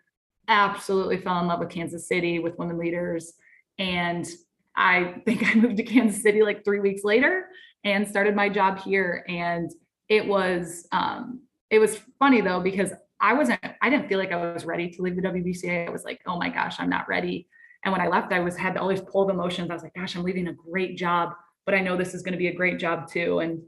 absolutely 0.51 1.17
fell 1.17 1.41
in 1.41 1.47
love 1.47 1.61
with 1.61 1.71
Kansas 1.71 2.07
City 2.07 2.41
with 2.41 2.59
women 2.59 2.77
leaders. 2.77 3.33
And 3.79 4.29
I 4.77 5.15
think 5.25 5.47
I 5.47 5.55
moved 5.55 5.79
to 5.79 5.83
Kansas 5.83 6.23
City 6.23 6.43
like 6.43 6.65
three 6.65 6.81
weeks 6.81 7.05
later 7.05 7.47
and 7.85 8.07
started 8.07 8.37
my 8.37 8.51
job 8.51 8.79
here. 8.81 9.25
And 9.29 9.71
it 10.09 10.27
was 10.27 10.87
um, 10.93 11.43
it 11.71 11.79
was 11.79 12.01
funny 12.19 12.41
though 12.41 12.61
because 12.61 12.93
I 13.21 13.33
wasn't 13.33 13.61
I 13.81 13.89
didn't 13.89 14.09
feel 14.09 14.19
like 14.19 14.33
I 14.33 14.53
was 14.53 14.65
ready 14.65 14.91
to 14.91 15.03
leave 15.03 15.17
the 15.17 15.23
WBCA. 15.23 15.87
I 15.87 15.91
was 15.91 16.05
like, 16.05 16.21
oh 16.27 16.37
my 16.37 16.51
gosh, 16.51 16.77
I'm 16.79 16.91
not 16.91 17.09
ready. 17.09 17.49
And 17.85 17.93
when 17.93 18.01
I 18.01 18.09
left, 18.09 18.33
I 18.33 18.41
was 18.41 18.57
had 18.57 18.77
all 18.77 18.89
these 18.89 19.01
pull 19.01 19.23
of 19.23 19.31
emotions. 19.31 19.71
I 19.71 19.75
was 19.75 19.83
like, 19.83 19.95
gosh, 19.95 20.17
I'm 20.17 20.25
leaving 20.25 20.49
a 20.49 20.53
great 20.53 20.99
job, 20.99 21.33
but 21.65 21.75
I 21.75 21.81
know 21.81 21.97
this 21.97 22.13
is 22.13 22.23
going 22.23 22.33
to 22.33 22.39
be 22.39 22.49
a 22.49 22.55
great 22.55 22.79
job 22.79 23.11
too. 23.11 23.39
And 23.39 23.63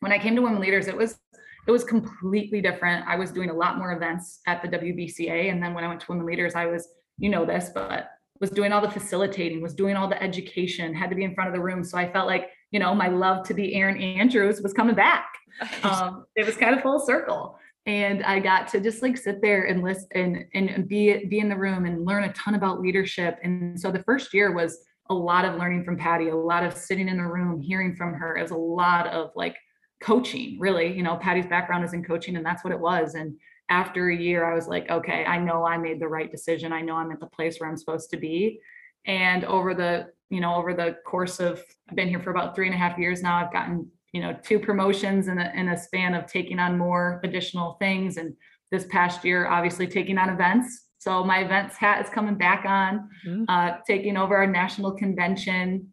when 0.00 0.12
I 0.12 0.18
came 0.18 0.36
to 0.36 0.42
Women 0.42 0.60
Leaders, 0.60 0.86
it 0.86 0.96
was 0.96 1.18
it 1.66 1.70
was 1.70 1.84
completely 1.84 2.60
different. 2.60 3.06
I 3.06 3.16
was 3.16 3.30
doing 3.30 3.50
a 3.50 3.54
lot 3.54 3.78
more 3.78 3.92
events 3.92 4.40
at 4.46 4.62
the 4.62 4.68
WBCA, 4.68 5.50
and 5.50 5.62
then 5.62 5.74
when 5.74 5.84
I 5.84 5.88
went 5.88 6.00
to 6.00 6.06
Women 6.08 6.26
Leaders, 6.26 6.54
I 6.54 6.66
was 6.66 6.88
you 7.18 7.30
know 7.30 7.44
this, 7.44 7.70
but 7.74 8.10
was 8.40 8.50
doing 8.50 8.70
all 8.70 8.82
the 8.82 8.90
facilitating, 8.90 9.62
was 9.62 9.74
doing 9.74 9.96
all 9.96 10.08
the 10.08 10.22
education, 10.22 10.94
had 10.94 11.08
to 11.08 11.16
be 11.16 11.24
in 11.24 11.34
front 11.34 11.48
of 11.48 11.54
the 11.54 11.60
room. 11.60 11.82
So 11.82 11.96
I 11.96 12.12
felt 12.12 12.26
like 12.26 12.50
you 12.70 12.78
know 12.78 12.94
my 12.94 13.08
love 13.08 13.46
to 13.48 13.54
be 13.54 13.74
Erin 13.74 14.00
Andrews 14.00 14.60
was 14.62 14.72
coming 14.72 14.94
back. 14.94 15.26
Um, 15.82 16.26
it 16.36 16.44
was 16.44 16.54
kind 16.54 16.76
of 16.76 16.82
full 16.82 17.00
circle 17.00 17.58
and 17.86 18.24
I 18.24 18.40
got 18.40 18.68
to 18.68 18.80
just 18.80 19.00
like 19.00 19.16
sit 19.16 19.40
there 19.40 19.64
and 19.64 19.82
listen 19.82 20.08
and 20.12 20.44
and 20.52 20.88
be 20.88 21.24
be 21.26 21.38
in 21.38 21.48
the 21.48 21.56
room 21.56 21.86
and 21.86 22.04
learn 22.04 22.24
a 22.24 22.32
ton 22.32 22.54
about 22.54 22.80
leadership. 22.80 23.38
And 23.42 23.80
so 23.80 23.90
the 23.92 24.02
first 24.02 24.34
year 24.34 24.52
was 24.52 24.78
a 25.08 25.14
lot 25.14 25.44
of 25.44 25.54
learning 25.54 25.84
from 25.84 25.96
Patti, 25.96 26.28
a 26.28 26.36
lot 26.36 26.64
of 26.64 26.76
sitting 26.76 27.08
in 27.08 27.16
the 27.16 27.22
room, 27.22 27.60
hearing 27.60 27.94
from 27.94 28.14
her. 28.14 28.36
It 28.36 28.42
was 28.42 28.50
a 28.50 28.56
lot 28.56 29.06
of 29.06 29.30
like 29.36 29.56
coaching, 30.00 30.58
really. 30.58 30.92
You 30.96 31.02
know, 31.02 31.16
Patti's 31.16 31.46
background 31.46 31.84
is 31.84 31.92
in 31.92 32.04
coaching, 32.04 32.36
and 32.36 32.44
that's 32.44 32.62
what 32.64 32.72
it 32.72 32.80
was. 32.80 33.14
And 33.14 33.36
after 33.68 34.10
a 34.10 34.16
year, 34.16 34.44
I 34.44 34.54
was 34.54 34.68
like, 34.68 34.88
okay, 34.90 35.24
I 35.24 35.38
know 35.38 35.66
I 35.66 35.78
made 35.78 36.00
the 36.00 36.08
right 36.08 36.30
decision. 36.30 36.72
I 36.72 36.82
know 36.82 36.96
I'm 36.96 37.10
at 37.12 37.20
the 37.20 37.26
place 37.26 37.58
where 37.58 37.68
I'm 37.68 37.76
supposed 37.76 38.10
to 38.10 38.16
be. 38.16 38.60
And 39.06 39.44
over 39.44 39.74
the, 39.74 40.08
you 40.30 40.40
know, 40.40 40.54
over 40.54 40.74
the 40.74 40.96
course 41.06 41.40
of 41.40 41.62
I've 41.88 41.96
been 41.96 42.08
here 42.08 42.20
for 42.20 42.30
about 42.30 42.54
three 42.54 42.66
and 42.66 42.74
a 42.74 42.78
half 42.78 42.98
years 42.98 43.22
now, 43.22 43.36
I've 43.36 43.52
gotten, 43.52 43.90
you 44.12 44.20
know, 44.20 44.36
two 44.42 44.58
promotions 44.58 45.28
in 45.28 45.38
a 45.38 45.52
in 45.54 45.68
a 45.68 45.78
span 45.78 46.14
of 46.14 46.26
taking 46.26 46.58
on 46.58 46.76
more 46.78 47.20
additional 47.24 47.76
things. 47.80 48.16
And 48.16 48.34
this 48.70 48.84
past 48.86 49.24
year, 49.24 49.46
obviously 49.46 49.86
taking 49.86 50.18
on 50.18 50.28
events. 50.28 50.88
So 50.98 51.22
my 51.22 51.38
events 51.38 51.76
hat 51.76 52.04
is 52.04 52.10
coming 52.10 52.34
back 52.36 52.64
on, 52.64 53.08
Mhm. 53.24 53.44
uh, 53.48 53.78
taking 53.86 54.16
over 54.16 54.36
our 54.36 54.46
national 54.46 54.92
convention, 54.92 55.92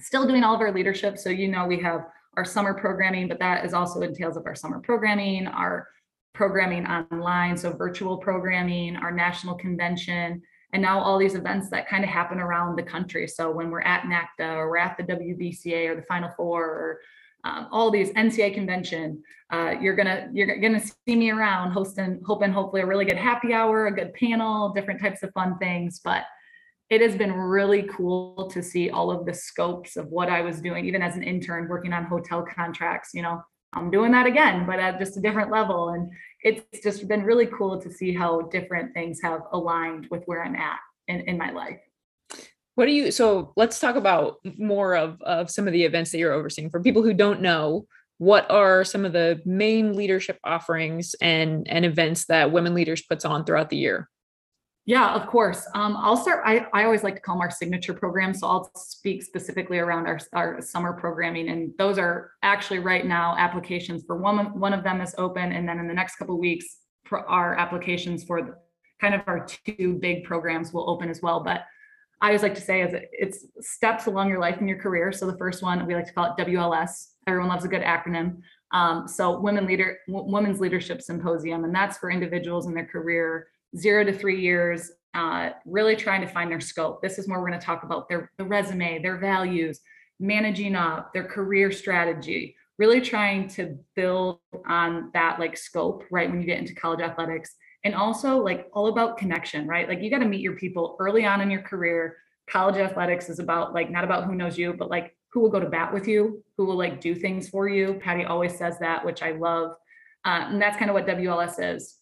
still 0.00 0.26
doing 0.26 0.42
all 0.42 0.54
of 0.54 0.60
our 0.60 0.72
leadership. 0.72 1.16
So, 1.18 1.30
you 1.30 1.46
know, 1.48 1.66
we 1.66 1.78
have 1.80 2.04
our 2.36 2.44
summer 2.44 2.74
programming, 2.74 3.28
but 3.28 3.38
that 3.38 3.64
is 3.64 3.74
also 3.74 4.00
entails 4.00 4.36
of 4.36 4.46
our 4.46 4.54
summer 4.54 4.80
programming, 4.80 5.46
our 5.46 5.88
programming 6.34 6.86
online, 6.86 7.56
so 7.56 7.72
virtual 7.72 8.16
programming, 8.16 8.96
our 8.96 9.12
national 9.12 9.54
convention, 9.54 10.42
and 10.72 10.80
now 10.80 10.98
all 10.98 11.18
these 11.18 11.34
events 11.34 11.68
that 11.68 11.88
kind 11.88 12.02
of 12.02 12.08
happen 12.08 12.40
around 12.40 12.76
the 12.76 12.82
country. 12.82 13.28
So 13.28 13.50
when 13.50 13.70
we're 13.70 13.82
at 13.82 14.04
NACDA 14.04 14.56
or 14.56 14.70
we're 14.70 14.78
at 14.78 14.96
the 14.96 15.04
WBCA 15.04 15.90
or 15.90 15.96
the 15.96 16.02
Final 16.02 16.30
Four 16.36 16.64
or 16.64 17.00
um, 17.44 17.68
all 17.70 17.90
these 17.90 18.10
NCA 18.12 18.54
convention, 18.54 19.22
uh, 19.52 19.74
you're 19.80 19.96
gonna 19.96 20.30
you're 20.32 20.58
gonna 20.58 20.80
see 20.80 21.16
me 21.16 21.30
around 21.30 21.72
hosting, 21.72 22.22
hoping 22.24 22.52
hopefully 22.52 22.82
a 22.82 22.86
really 22.86 23.04
good 23.04 23.18
happy 23.18 23.52
hour, 23.52 23.88
a 23.88 23.94
good 23.94 24.14
panel, 24.14 24.72
different 24.72 25.00
types 25.00 25.22
of 25.22 25.32
fun 25.32 25.58
things. 25.58 26.00
But 26.02 26.24
it 26.92 27.00
has 27.00 27.16
been 27.16 27.32
really 27.32 27.84
cool 27.84 28.50
to 28.50 28.62
see 28.62 28.90
all 28.90 29.10
of 29.10 29.24
the 29.24 29.32
scopes 29.32 29.96
of 29.96 30.08
what 30.08 30.28
I 30.28 30.42
was 30.42 30.60
doing, 30.60 30.84
even 30.84 31.00
as 31.00 31.16
an 31.16 31.22
intern 31.22 31.66
working 31.66 31.94
on 31.94 32.04
hotel 32.04 32.44
contracts. 32.44 33.14
You 33.14 33.22
know, 33.22 33.40
I'm 33.72 33.90
doing 33.90 34.12
that 34.12 34.26
again, 34.26 34.66
but 34.66 34.78
at 34.78 34.98
just 34.98 35.16
a 35.16 35.22
different 35.22 35.50
level. 35.50 35.88
And 35.88 36.10
it's 36.42 36.82
just 36.82 37.08
been 37.08 37.22
really 37.22 37.46
cool 37.46 37.80
to 37.80 37.90
see 37.90 38.12
how 38.12 38.42
different 38.42 38.92
things 38.92 39.20
have 39.22 39.40
aligned 39.52 40.08
with 40.10 40.22
where 40.26 40.44
I'm 40.44 40.54
at 40.54 40.80
in, 41.08 41.20
in 41.22 41.38
my 41.38 41.50
life. 41.50 41.80
What 42.74 42.84
do 42.84 42.92
you 42.92 43.10
so 43.10 43.54
let's 43.56 43.80
talk 43.80 43.96
about 43.96 44.36
more 44.58 44.94
of 44.94 45.20
of 45.22 45.50
some 45.50 45.66
of 45.66 45.72
the 45.72 45.84
events 45.84 46.10
that 46.10 46.18
you're 46.18 46.32
overseeing 46.32 46.68
for 46.68 46.82
people 46.82 47.02
who 47.02 47.14
don't 47.14 47.40
know 47.40 47.86
what 48.18 48.50
are 48.50 48.84
some 48.84 49.06
of 49.06 49.14
the 49.14 49.40
main 49.46 49.94
leadership 49.94 50.38
offerings 50.44 51.14
and 51.20 51.66
and 51.68 51.86
events 51.86 52.26
that 52.26 52.52
women 52.52 52.74
leaders 52.74 53.02
puts 53.02 53.24
on 53.24 53.44
throughout 53.44 53.68
the 53.70 53.76
year 53.76 54.08
Yeah, 54.84 55.14
of 55.14 55.28
course. 55.28 55.64
Um, 55.74 55.96
I'll 55.96 56.16
start. 56.16 56.42
I, 56.44 56.66
I 56.72 56.84
always 56.84 57.04
like 57.04 57.14
to 57.14 57.20
call 57.20 57.36
them 57.36 57.42
our 57.42 57.50
signature 57.50 57.94
programs. 57.94 58.40
So 58.40 58.48
I'll 58.48 58.70
speak 58.74 59.22
specifically 59.22 59.78
around 59.78 60.06
our, 60.06 60.18
our 60.32 60.60
summer 60.60 60.92
programming. 60.92 61.50
And 61.50 61.72
those 61.78 61.98
are 61.98 62.32
actually 62.42 62.80
right 62.80 63.06
now 63.06 63.36
applications 63.38 64.02
for 64.04 64.16
one, 64.16 64.38
of- 64.46 64.52
one 64.54 64.72
of 64.72 64.82
them 64.82 65.00
is 65.00 65.14
open. 65.18 65.52
And 65.52 65.68
then 65.68 65.78
in 65.78 65.86
the 65.86 65.94
next 65.94 66.16
couple 66.16 66.38
weeks, 66.38 66.78
our 67.12 67.54
applications 67.54 68.24
for 68.24 68.58
kind 69.00 69.14
of 69.14 69.20
our 69.28 69.46
two 69.46 69.98
big 70.00 70.24
programs 70.24 70.72
will 70.72 70.88
open 70.90 71.08
as 71.08 71.22
well. 71.22 71.44
But 71.44 71.62
I 72.20 72.26
always 72.28 72.42
like 72.42 72.54
to 72.54 72.60
say 72.60 72.82
is 72.82 72.94
it's 73.12 73.46
steps 73.60 74.06
along 74.06 74.30
your 74.30 74.40
life 74.40 74.58
and 74.58 74.68
your 74.68 74.78
career. 74.78 75.12
So 75.12 75.26
the 75.26 75.36
first 75.38 75.62
one, 75.62 75.84
we 75.86 75.94
like 75.94 76.06
to 76.06 76.12
call 76.12 76.34
it 76.36 76.40
WLS. 76.44 77.08
Everyone 77.28 77.48
loves 77.48 77.64
a 77.64 77.68
good 77.68 77.82
acronym. 77.82 78.38
Um, 78.72 79.06
so 79.06 79.38
Women 79.38 79.66
Leader, 79.66 79.98
Women's 80.08 80.60
Leadership 80.60 81.02
Symposium, 81.02 81.64
and 81.64 81.74
that's 81.74 81.98
for 81.98 82.10
individuals 82.10 82.66
in 82.66 82.74
their 82.74 82.86
career 82.86 83.48
zero 83.76 84.04
to 84.04 84.12
three 84.12 84.40
years, 84.40 84.90
uh, 85.14 85.50
really 85.66 85.96
trying 85.96 86.20
to 86.20 86.26
find 86.26 86.50
their 86.50 86.60
scope. 86.60 87.02
This 87.02 87.18
is 87.18 87.28
where 87.28 87.40
we're 87.40 87.48
going 87.48 87.60
to 87.60 87.66
talk 87.66 87.82
about 87.82 88.08
their 88.08 88.30
the 88.38 88.44
resume, 88.44 89.02
their 89.02 89.18
values, 89.18 89.80
managing 90.20 90.74
up, 90.74 91.12
their 91.12 91.24
career 91.24 91.70
strategy, 91.70 92.56
really 92.78 93.00
trying 93.00 93.48
to 93.48 93.78
build 93.94 94.38
on 94.66 95.10
that 95.12 95.38
like 95.38 95.56
scope, 95.56 96.04
right? 96.10 96.30
When 96.30 96.40
you 96.40 96.46
get 96.46 96.58
into 96.58 96.74
college 96.74 97.00
athletics. 97.00 97.54
And 97.84 97.94
also 97.94 98.36
like 98.38 98.68
all 98.72 98.86
about 98.86 99.18
connection, 99.18 99.66
right? 99.66 99.88
Like 99.88 100.00
you 100.00 100.10
got 100.10 100.20
to 100.20 100.24
meet 100.28 100.40
your 100.40 100.54
people 100.54 100.96
early 101.00 101.26
on 101.26 101.40
in 101.40 101.50
your 101.50 101.62
career. 101.62 102.16
College 102.48 102.76
athletics 102.76 103.28
is 103.28 103.40
about 103.40 103.74
like 103.74 103.90
not 103.90 104.04
about 104.04 104.24
who 104.24 104.36
knows 104.36 104.56
you, 104.56 104.72
but 104.72 104.88
like 104.88 105.16
who 105.32 105.40
will 105.40 105.48
go 105.48 105.58
to 105.58 105.68
bat 105.68 105.92
with 105.92 106.06
you, 106.06 106.44
who 106.56 106.64
will 106.64 106.76
like 106.76 107.00
do 107.00 107.14
things 107.14 107.48
for 107.48 107.68
you. 107.68 107.94
Patti 107.94 108.24
always 108.24 108.56
says 108.56 108.78
that, 108.78 109.04
which 109.04 109.22
I 109.22 109.32
love. 109.32 109.72
Uh, 110.24 110.46
and 110.48 110.62
that's 110.62 110.76
kind 110.76 110.90
of 110.90 110.94
what 110.94 111.06
WLS 111.06 111.74
is. 111.74 111.96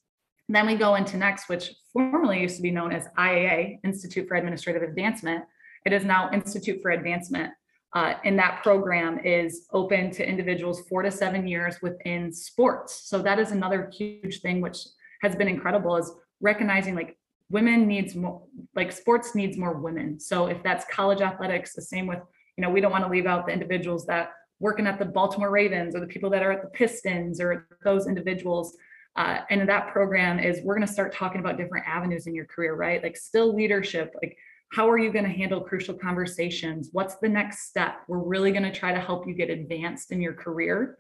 Then 0.51 0.67
we 0.67 0.75
go 0.75 0.97
into 0.97 1.17
next, 1.17 1.49
which 1.49 1.71
formerly 1.93 2.41
used 2.41 2.57
to 2.57 2.63
be 2.63 2.73
known 2.73 2.91
as 2.91 3.07
IAA, 3.17 3.79
Institute 3.85 4.27
for 4.27 4.35
Administrative 4.35 4.83
Advancement. 4.83 5.45
It 5.87 5.93
is 5.93 6.05
now 6.05 6.29
Institute 6.33 6.83
for 6.83 6.91
Advancement. 6.91 7.53
Uh, 7.95 8.15
and 8.25 8.37
that 8.37 8.65
program 8.65 9.21
is 9.21 9.69
open 9.73 10.11
to 10.11 10.29
individuals 10.29 10.83
four 10.89 11.03
to 11.03 11.11
seven 11.11 11.47
years 11.47 11.77
within 11.83 12.33
sports. 12.33 13.09
So 13.09 13.23
that 13.23 13.39
is 13.39 13.53
another 13.53 13.93
huge 13.97 14.41
thing, 14.41 14.61
which 14.61 14.79
has 15.23 15.37
been 15.37 15.47
incredible, 15.47 15.97
is 15.97 16.11
recognizing 16.41 16.97
like 16.97 17.17
women 17.49 17.87
needs 17.87 18.17
more, 18.17 18.43
like 18.75 18.91
sports 18.91 19.37
needs 19.37 19.57
more 19.57 19.75
women. 19.75 20.19
So 20.19 20.47
if 20.47 20.61
that's 20.65 20.85
college 20.87 21.21
athletics, 21.21 21.75
the 21.75 21.83
same 21.83 22.09
with, 22.09 22.21
you 22.57 22.63
know, 22.63 22.71
we 22.71 22.81
don't 22.81 22.93
want 22.93 23.05
to 23.05 23.11
leave 23.11 23.27
out 23.27 23.47
the 23.47 23.53
individuals 23.53 24.05
that 24.07 24.33
working 24.59 24.89
at 24.89 24.99
the 24.99 25.05
Baltimore 25.05 25.51
Ravens 25.51 25.95
or 25.95 26.01
the 26.01 26.07
people 26.07 26.31
that 26.31 26.43
are 26.43 26.51
at 26.51 26.63
the 26.63 26.71
Pistons 26.71 27.41
or 27.41 27.69
those 27.85 28.09
individuals 28.09 28.77
uh, 29.17 29.39
and 29.51 29.69
that 29.69 29.89
program 29.89 30.39
is 30.39 30.61
we're 30.63 30.75
going 30.75 30.87
to 30.87 30.93
start 30.93 31.13
talking 31.13 31.41
about 31.41 31.57
different 31.57 31.87
avenues 31.87 32.27
in 32.27 32.35
your 32.35 32.47
career, 32.47 32.75
right? 32.75 33.03
Like 33.03 33.17
still 33.17 33.55
leadership, 33.55 34.15
like 34.23 34.37
how 34.73 34.89
are 34.89 34.99
you 34.99 35.13
going 35.13 35.25
to 35.25 35.31
handle 35.31 35.61
crucial 35.61 35.95
conversations? 35.95 36.91
What's 36.93 37.17
the 37.17 37.29
next 37.29 37.69
step? 37.69 38.03
We're 38.07 38.23
really 38.23 38.53
going 38.53 38.63
to 38.63 38.73
try 38.73 38.93
to 38.93 39.01
help 39.01 39.27
you 39.27 39.35
get 39.35 39.51
advanced 39.51 40.13
in 40.13 40.21
your 40.21 40.35
career. 40.35 40.99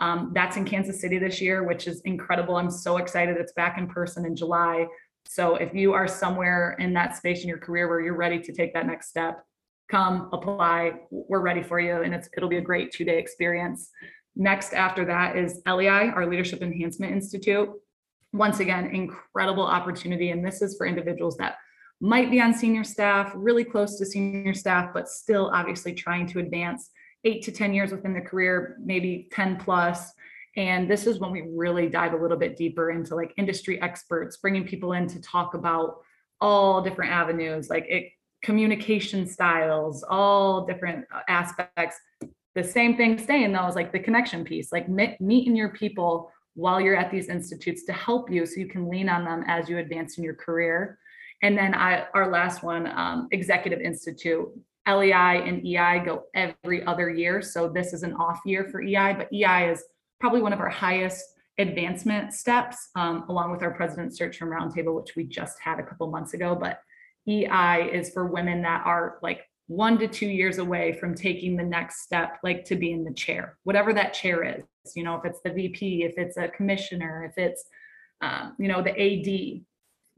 Um, 0.00 0.32
that's 0.34 0.56
in 0.56 0.64
Kansas 0.64 1.00
City 1.00 1.18
this 1.18 1.40
year, 1.40 1.62
which 1.62 1.86
is 1.86 2.00
incredible. 2.00 2.56
I'm 2.56 2.70
so 2.70 2.96
excited. 2.96 3.36
It's 3.36 3.52
back 3.52 3.78
in 3.78 3.86
person 3.86 4.26
in 4.26 4.34
July. 4.34 4.86
So 5.26 5.54
if 5.54 5.72
you 5.72 5.92
are 5.92 6.08
somewhere 6.08 6.76
in 6.80 6.92
that 6.94 7.16
space 7.16 7.42
in 7.42 7.48
your 7.48 7.58
career 7.58 7.88
where 7.88 8.00
you're 8.00 8.16
ready 8.16 8.40
to 8.40 8.52
take 8.52 8.74
that 8.74 8.86
next 8.86 9.08
step, 9.08 9.44
come 9.88 10.28
apply. 10.32 10.94
We're 11.10 11.40
ready 11.40 11.62
for 11.62 11.78
you, 11.78 12.02
and 12.02 12.14
it's 12.14 12.28
it'll 12.36 12.48
be 12.48 12.56
a 12.56 12.62
great 12.62 12.90
two 12.92 13.04
day 13.04 13.18
experience. 13.18 13.90
Next 14.34 14.72
after 14.72 15.04
that 15.06 15.36
is 15.36 15.60
LEI, 15.66 16.08
our 16.08 16.26
Leadership 16.26 16.62
Enhancement 16.62 17.12
Institute. 17.12 17.68
Once 18.32 18.60
again, 18.60 18.86
incredible 18.86 19.66
opportunity, 19.66 20.30
and 20.30 20.44
this 20.44 20.62
is 20.62 20.76
for 20.76 20.86
individuals 20.86 21.36
that 21.36 21.56
might 22.00 22.30
be 22.30 22.40
on 22.40 22.52
senior 22.52 22.82
staff, 22.82 23.30
really 23.34 23.62
close 23.62 23.98
to 23.98 24.06
senior 24.06 24.54
staff, 24.54 24.90
but 24.92 25.08
still 25.08 25.50
obviously 25.54 25.92
trying 25.92 26.26
to 26.26 26.40
advance 26.40 26.90
eight 27.24 27.42
to 27.42 27.52
10 27.52 27.72
years 27.74 27.92
within 27.92 28.12
the 28.12 28.20
career, 28.20 28.76
maybe 28.82 29.28
10 29.32 29.58
plus. 29.58 30.12
And 30.56 30.90
this 30.90 31.06
is 31.06 31.18
when 31.20 31.30
we 31.30 31.42
really 31.54 31.88
dive 31.88 32.12
a 32.12 32.16
little 32.16 32.36
bit 32.36 32.56
deeper 32.56 32.90
into 32.90 33.14
like 33.14 33.32
industry 33.36 33.80
experts, 33.80 34.38
bringing 34.38 34.66
people 34.66 34.94
in 34.94 35.06
to 35.08 35.20
talk 35.20 35.54
about 35.54 35.98
all 36.40 36.82
different 36.82 37.12
avenues, 37.12 37.70
like 37.70 37.86
it, 37.88 38.08
communication 38.42 39.26
styles, 39.26 40.02
all 40.02 40.66
different 40.66 41.06
uh, 41.14 41.20
aspects. 41.28 41.96
The 42.54 42.64
same 42.64 42.96
thing 42.96 43.18
staying 43.18 43.52
though 43.52 43.66
is 43.66 43.74
like 43.74 43.92
the 43.92 43.98
connection 43.98 44.44
piece, 44.44 44.72
like 44.72 44.88
meeting 44.88 45.56
your 45.56 45.70
people 45.70 46.30
while 46.54 46.80
you're 46.80 46.96
at 46.96 47.10
these 47.10 47.28
institutes 47.28 47.84
to 47.84 47.92
help 47.92 48.30
you 48.30 48.44
so 48.44 48.60
you 48.60 48.68
can 48.68 48.88
lean 48.88 49.08
on 49.08 49.24
them 49.24 49.44
as 49.46 49.68
you 49.68 49.78
advance 49.78 50.18
in 50.18 50.24
your 50.24 50.34
career. 50.34 50.98
And 51.42 51.56
then 51.56 51.74
I, 51.74 52.06
our 52.14 52.30
last 52.30 52.62
one, 52.62 52.86
um, 52.86 53.28
Executive 53.32 53.80
Institute, 53.80 54.48
LEI 54.86 55.42
and 55.46 55.64
EI 55.66 56.02
go 56.04 56.24
every 56.34 56.84
other 56.84 57.08
year. 57.08 57.40
So 57.40 57.68
this 57.68 57.92
is 57.92 58.02
an 58.02 58.14
off 58.14 58.40
year 58.44 58.68
for 58.70 58.82
EI, 58.82 59.14
but 59.14 59.32
EI 59.32 59.70
is 59.70 59.82
probably 60.20 60.42
one 60.42 60.52
of 60.52 60.60
our 60.60 60.68
highest 60.68 61.24
advancement 61.58 62.32
steps, 62.32 62.90
um, 62.96 63.24
along 63.28 63.50
with 63.50 63.62
our 63.62 63.72
President's 63.72 64.16
Search 64.16 64.38
Firm 64.38 64.50
Roundtable, 64.50 64.94
which 64.94 65.14
we 65.16 65.24
just 65.24 65.58
had 65.60 65.78
a 65.78 65.82
couple 65.82 66.10
months 66.10 66.34
ago. 66.34 66.54
But 66.54 66.80
EI 67.28 67.90
is 67.92 68.10
for 68.10 68.26
women 68.26 68.62
that 68.62 68.82
are 68.84 69.18
like 69.22 69.42
one 69.72 69.98
to 69.98 70.06
two 70.06 70.26
years 70.26 70.58
away 70.58 70.92
from 70.92 71.14
taking 71.14 71.56
the 71.56 71.64
next 71.64 72.02
step, 72.02 72.38
like 72.42 72.64
to 72.66 72.76
be 72.76 72.92
in 72.92 73.04
the 73.04 73.12
chair, 73.12 73.56
whatever 73.64 73.92
that 73.94 74.12
chair 74.12 74.44
is. 74.44 74.64
You 74.94 75.04
know, 75.04 75.16
if 75.16 75.24
it's 75.24 75.40
the 75.44 75.50
VP, 75.50 76.04
if 76.04 76.14
it's 76.18 76.36
a 76.36 76.48
commissioner, 76.48 77.24
if 77.24 77.38
it's, 77.38 77.64
um, 78.20 78.54
you 78.58 78.68
know, 78.68 78.82
the 78.82 78.90
AD, 78.90 79.62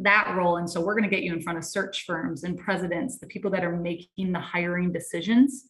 that 0.01 0.35
role. 0.37 0.57
And 0.57 0.69
so 0.69 0.81
we're 0.81 0.95
going 0.95 1.09
to 1.09 1.15
get 1.15 1.23
you 1.23 1.33
in 1.33 1.41
front 1.41 1.59
of 1.59 1.65
search 1.65 2.05
firms 2.05 2.43
and 2.43 2.59
presidents, 2.59 3.19
the 3.19 3.27
people 3.27 3.51
that 3.53 3.65
are 3.65 3.77
making 3.77 4.33
the 4.33 4.41
hiring 4.41 4.93
decisions. 4.93 5.65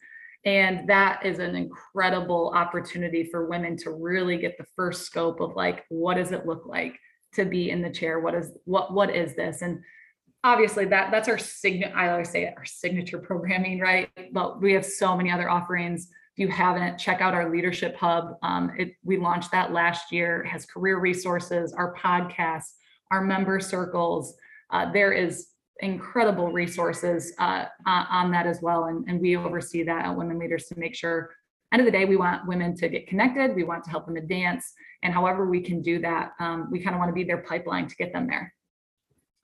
And 0.46 0.88
that 0.88 1.24
is 1.24 1.38
an 1.38 1.54
incredible 1.54 2.52
opportunity 2.54 3.24
for 3.24 3.46
women 3.46 3.76
to 3.78 3.90
really 3.90 4.38
get 4.38 4.56
the 4.56 4.66
first 4.76 5.04
scope 5.04 5.40
of 5.40 5.56
like, 5.56 5.84
what 5.88 6.14
does 6.14 6.32
it 6.32 6.46
look 6.46 6.64
like 6.66 6.98
to 7.34 7.44
be 7.44 7.70
in 7.70 7.82
the 7.82 7.90
chair? 7.90 8.20
What 8.20 8.34
is 8.34 8.52
what 8.64 8.92
what 8.92 9.14
is 9.14 9.34
this? 9.34 9.62
And 9.62 9.82
obviously 10.44 10.85
that 10.85 11.11
that's 11.11 11.28
our 11.28 11.38
signature 11.38 11.92
i 11.96 12.11
always 12.11 12.28
say 12.28 12.52
our 12.57 12.64
signature 12.64 13.18
programming 13.18 13.74
right? 13.85 14.09
But 14.33 14.61
we 14.61 14.72
have 14.72 14.85
so 14.85 15.16
many 15.16 15.30
other 15.30 15.50
offerings. 15.50 16.09
If 16.33 16.38
you 16.38 16.48
haven't 16.48 16.98
check 16.98 17.20
out 17.20 17.35
our 17.35 17.50
leadership 17.50 17.96
hub. 17.96 18.37
Um, 18.42 18.72
it, 18.78 18.94
we 19.04 19.18
launched 19.18 19.52
that 19.52 19.72
last 19.72 20.11
year. 20.11 20.42
It 20.42 20.48
has 20.48 20.66
career 20.66 20.98
resources 20.98 21.72
our 21.72 21.94
podcasts 21.94 22.72
our 23.11 23.20
member 23.20 23.61
circles. 23.61 24.35
Uh, 24.70 24.90
there 24.90 25.12
is 25.12 25.48
incredible 25.80 26.50
resources 26.50 27.33
uh, 27.38 27.66
on 27.87 28.33
that 28.33 28.46
as 28.46 28.62
well. 28.62 28.87
And, 28.87 29.07
and 29.09 29.20
we 29.20 29.37
oversee 29.37 29.85
that 29.85 30.07
at 30.07 30.16
women 30.16 30.38
leaders 30.38 30.64
to 30.66 30.78
make 30.78 30.94
sure 30.96 31.30
end 31.72 31.80
of 31.80 31.87
the 31.87 31.92
day 31.92 32.07
we 32.07 32.16
want 32.16 32.48
women 32.48 32.74
to 32.76 32.88
get 32.88 33.07
connected. 33.07 33.54
We 33.54 33.64
want 33.64 33.85
to 33.85 33.90
help 33.90 34.07
them 34.07 34.16
advance 34.16 34.72
and 35.02 35.12
however 35.12 35.48
we 35.48 35.61
can 35.61 35.83
do 35.83 36.00
that 36.00 36.33
um, 36.40 36.68
we 36.70 36.80
kind 36.80 36.94
of 36.94 36.98
want 36.98 37.11
to 37.11 37.14
be 37.14 37.24
their 37.24 37.42
pipeline 37.42 37.87
to 37.87 37.94
get 37.94 38.12
them 38.12 38.26
there 38.26 38.52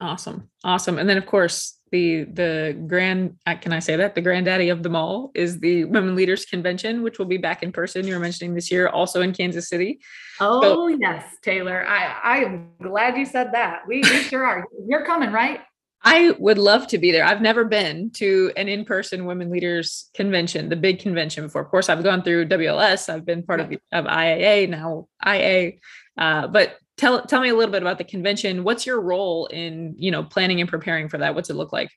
Awesome. 0.01 0.49
Awesome. 0.63 0.97
And 0.97 1.07
then 1.07 1.17
of 1.17 1.27
course 1.27 1.77
the 1.91 2.23
the 2.23 2.75
grand 2.87 3.37
uh, 3.45 3.55
can 3.55 3.71
I 3.71 3.79
say 3.79 3.95
that 3.97 4.15
the 4.15 4.21
granddaddy 4.21 4.69
of 4.69 4.81
them 4.81 4.95
all 4.95 5.31
is 5.35 5.59
the 5.59 5.85
Women 5.85 6.15
Leaders 6.15 6.43
Convention, 6.45 7.03
which 7.03 7.19
will 7.19 7.27
be 7.27 7.37
back 7.37 7.61
in 7.61 7.71
person. 7.71 8.07
You 8.07 8.15
were 8.15 8.19
mentioning 8.19 8.55
this 8.55 8.71
year, 8.71 8.87
also 8.87 9.21
in 9.21 9.31
Kansas 9.31 9.69
City. 9.69 9.99
Oh 10.39 10.61
so, 10.61 10.87
yes, 10.87 11.23
Taylor. 11.43 11.85
I 11.87 12.39
I'm 12.39 12.69
glad 12.81 13.17
you 13.17 13.25
said 13.25 13.51
that. 13.53 13.81
We, 13.87 14.01
we 14.01 14.23
sure 14.23 14.43
are. 14.43 14.65
You're 14.87 15.05
coming, 15.05 15.31
right? 15.31 15.61
I 16.03 16.31
would 16.39 16.57
love 16.57 16.87
to 16.87 16.97
be 16.97 17.11
there. 17.11 17.23
I've 17.23 17.41
never 17.41 17.63
been 17.63 18.09
to 18.15 18.51
an 18.57 18.67
in-person 18.67 19.25
women 19.25 19.51
leaders 19.51 20.09
convention, 20.15 20.69
the 20.69 20.75
big 20.75 20.97
convention 20.97 21.43
before. 21.43 21.61
Of 21.61 21.69
course, 21.69 21.89
I've 21.89 22.03
gone 22.03 22.23
through 22.23 22.47
WLS. 22.47 23.07
I've 23.07 23.23
been 23.23 23.43
part 23.43 23.59
of, 23.59 23.69
the, 23.69 23.77
of 23.91 24.05
IAA 24.05 24.67
now 24.67 25.07
IA, 25.23 25.73
uh, 26.17 26.47
but 26.47 26.77
tell 27.01 27.25
tell 27.25 27.41
me 27.41 27.49
a 27.49 27.55
little 27.55 27.71
bit 27.71 27.81
about 27.81 27.97
the 27.97 28.03
convention. 28.03 28.63
What's 28.63 28.85
your 28.85 29.01
role 29.01 29.47
in 29.47 29.95
you 29.97 30.11
know 30.11 30.23
planning 30.23 30.61
and 30.61 30.69
preparing 30.69 31.09
for 31.09 31.17
that? 31.17 31.33
What's 31.33 31.49
it 31.49 31.55
look 31.55 31.73
like? 31.73 31.89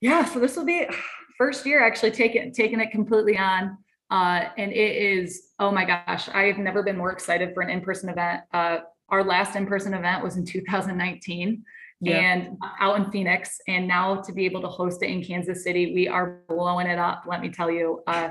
Yeah, 0.00 0.24
so 0.24 0.40
this 0.40 0.56
will 0.56 0.64
be 0.64 0.86
first 1.38 1.64
year 1.66 1.84
actually 1.84 2.10
taking 2.10 2.52
taking 2.52 2.80
it 2.80 2.90
completely 2.90 3.36
on. 3.36 3.76
Uh, 4.10 4.48
and 4.56 4.72
it 4.72 4.96
is 4.96 5.50
oh 5.58 5.70
my 5.70 5.84
gosh, 5.84 6.28
I 6.30 6.44
have 6.44 6.58
never 6.58 6.82
been 6.82 6.96
more 6.96 7.12
excited 7.12 7.52
for 7.54 7.62
an 7.62 7.70
in-person 7.70 8.08
event. 8.08 8.42
Uh, 8.52 8.78
our 9.10 9.22
last 9.22 9.54
in-person 9.54 9.92
event 9.92 10.24
was 10.24 10.36
in 10.36 10.46
2019 10.46 11.62
yeah. 12.00 12.16
and 12.16 12.56
out 12.80 12.96
in 12.96 13.10
Phoenix, 13.10 13.60
and 13.68 13.86
now 13.86 14.16
to 14.16 14.32
be 14.32 14.46
able 14.46 14.62
to 14.62 14.68
host 14.68 15.02
it 15.02 15.10
in 15.10 15.22
Kansas 15.22 15.62
City, 15.62 15.92
we 15.94 16.08
are 16.08 16.40
blowing 16.48 16.86
it 16.86 16.98
up. 16.98 17.24
Let 17.26 17.40
me 17.40 17.50
tell 17.50 17.70
you. 17.70 18.02
Uh, 18.06 18.30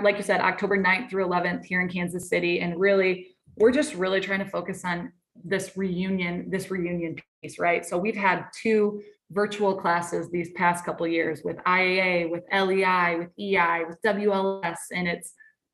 like 0.00 0.16
you 0.16 0.22
said, 0.22 0.40
October 0.40 0.80
9th 0.80 1.10
through 1.10 1.26
11th 1.26 1.64
here 1.64 1.80
in 1.80 1.88
Kansas 1.88 2.28
City, 2.28 2.60
and 2.60 2.78
really 2.78 3.34
we're 3.56 3.72
just 3.72 3.94
really 3.94 4.20
trying 4.20 4.38
to 4.38 4.48
focus 4.48 4.84
on 4.84 5.12
this 5.44 5.76
reunion, 5.76 6.50
this 6.50 6.70
reunion 6.70 7.16
piece, 7.42 7.58
right? 7.58 7.84
So 7.84 7.98
we've 7.98 8.16
had 8.16 8.46
two 8.60 9.02
virtual 9.30 9.74
classes 9.74 10.30
these 10.30 10.50
past 10.52 10.84
couple 10.84 11.06
years 11.06 11.42
with 11.42 11.56
IAA, 11.66 12.30
with 12.30 12.44
LEI, 12.52 13.16
with 13.18 13.30
EI, 13.38 13.84
with 13.88 13.98
WLS, 14.04 14.76
and 14.92 15.08
it's 15.08 15.32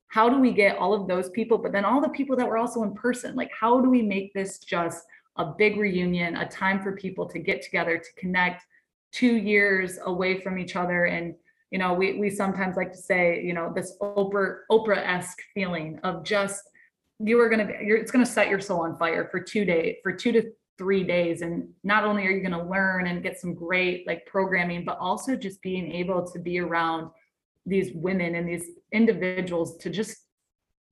how 0.08 0.28
do 0.28 0.38
we 0.38 0.52
get 0.52 0.78
all 0.78 0.94
of 0.94 1.06
those 1.06 1.28
people, 1.30 1.58
but 1.58 1.72
then 1.72 1.84
all 1.84 2.00
the 2.00 2.08
people 2.08 2.34
that 2.36 2.48
were 2.48 2.56
also 2.56 2.82
in 2.82 2.94
person? 2.94 3.34
Like, 3.34 3.50
how 3.58 3.80
do 3.80 3.90
we 3.90 4.00
make 4.00 4.32
this 4.32 4.58
just 4.58 5.04
a 5.36 5.44
big 5.44 5.76
reunion, 5.76 6.36
a 6.36 6.48
time 6.48 6.82
for 6.82 6.92
people 6.92 7.28
to 7.28 7.38
get 7.38 7.60
together, 7.60 7.98
to 7.98 8.08
connect 8.16 8.64
two 9.12 9.36
years 9.36 9.98
away 10.04 10.40
from 10.40 10.58
each 10.58 10.76
other 10.76 11.06
and 11.06 11.34
you 11.70 11.78
know 11.78 11.94
we 11.94 12.18
we 12.18 12.30
sometimes 12.30 12.76
like 12.76 12.92
to 12.92 12.98
say 12.98 13.42
you 13.42 13.54
know 13.54 13.72
this 13.74 13.96
oprah 14.00 14.58
oprah-esque 14.70 15.38
feeling 15.54 15.98
of 16.02 16.24
just 16.24 16.62
you 17.20 17.40
are 17.40 17.48
going 17.48 17.66
to 17.66 17.72
you're 17.84 17.96
it's 17.96 18.10
going 18.10 18.24
to 18.24 18.30
set 18.30 18.48
your 18.48 18.60
soul 18.60 18.82
on 18.82 18.96
fire 18.96 19.28
for 19.30 19.40
two 19.40 19.64
days 19.64 19.96
for 20.02 20.12
two 20.12 20.32
to 20.32 20.52
three 20.78 21.02
days. 21.02 21.42
And 21.42 21.68
not 21.82 22.04
only 22.04 22.24
are 22.24 22.30
you 22.30 22.40
going 22.40 22.58
to 22.58 22.70
learn 22.70 23.08
and 23.08 23.22
get 23.22 23.38
some 23.38 23.52
great 23.52 24.06
like 24.06 24.24
programming 24.26 24.84
but 24.84 24.96
also 24.98 25.34
just 25.34 25.60
being 25.60 25.92
able 25.92 26.24
to 26.30 26.38
be 26.38 26.60
around 26.60 27.10
these 27.66 27.90
women 27.92 28.36
and 28.36 28.48
these 28.48 28.64
individuals 28.92 29.76
to 29.78 29.90
just 29.90 30.16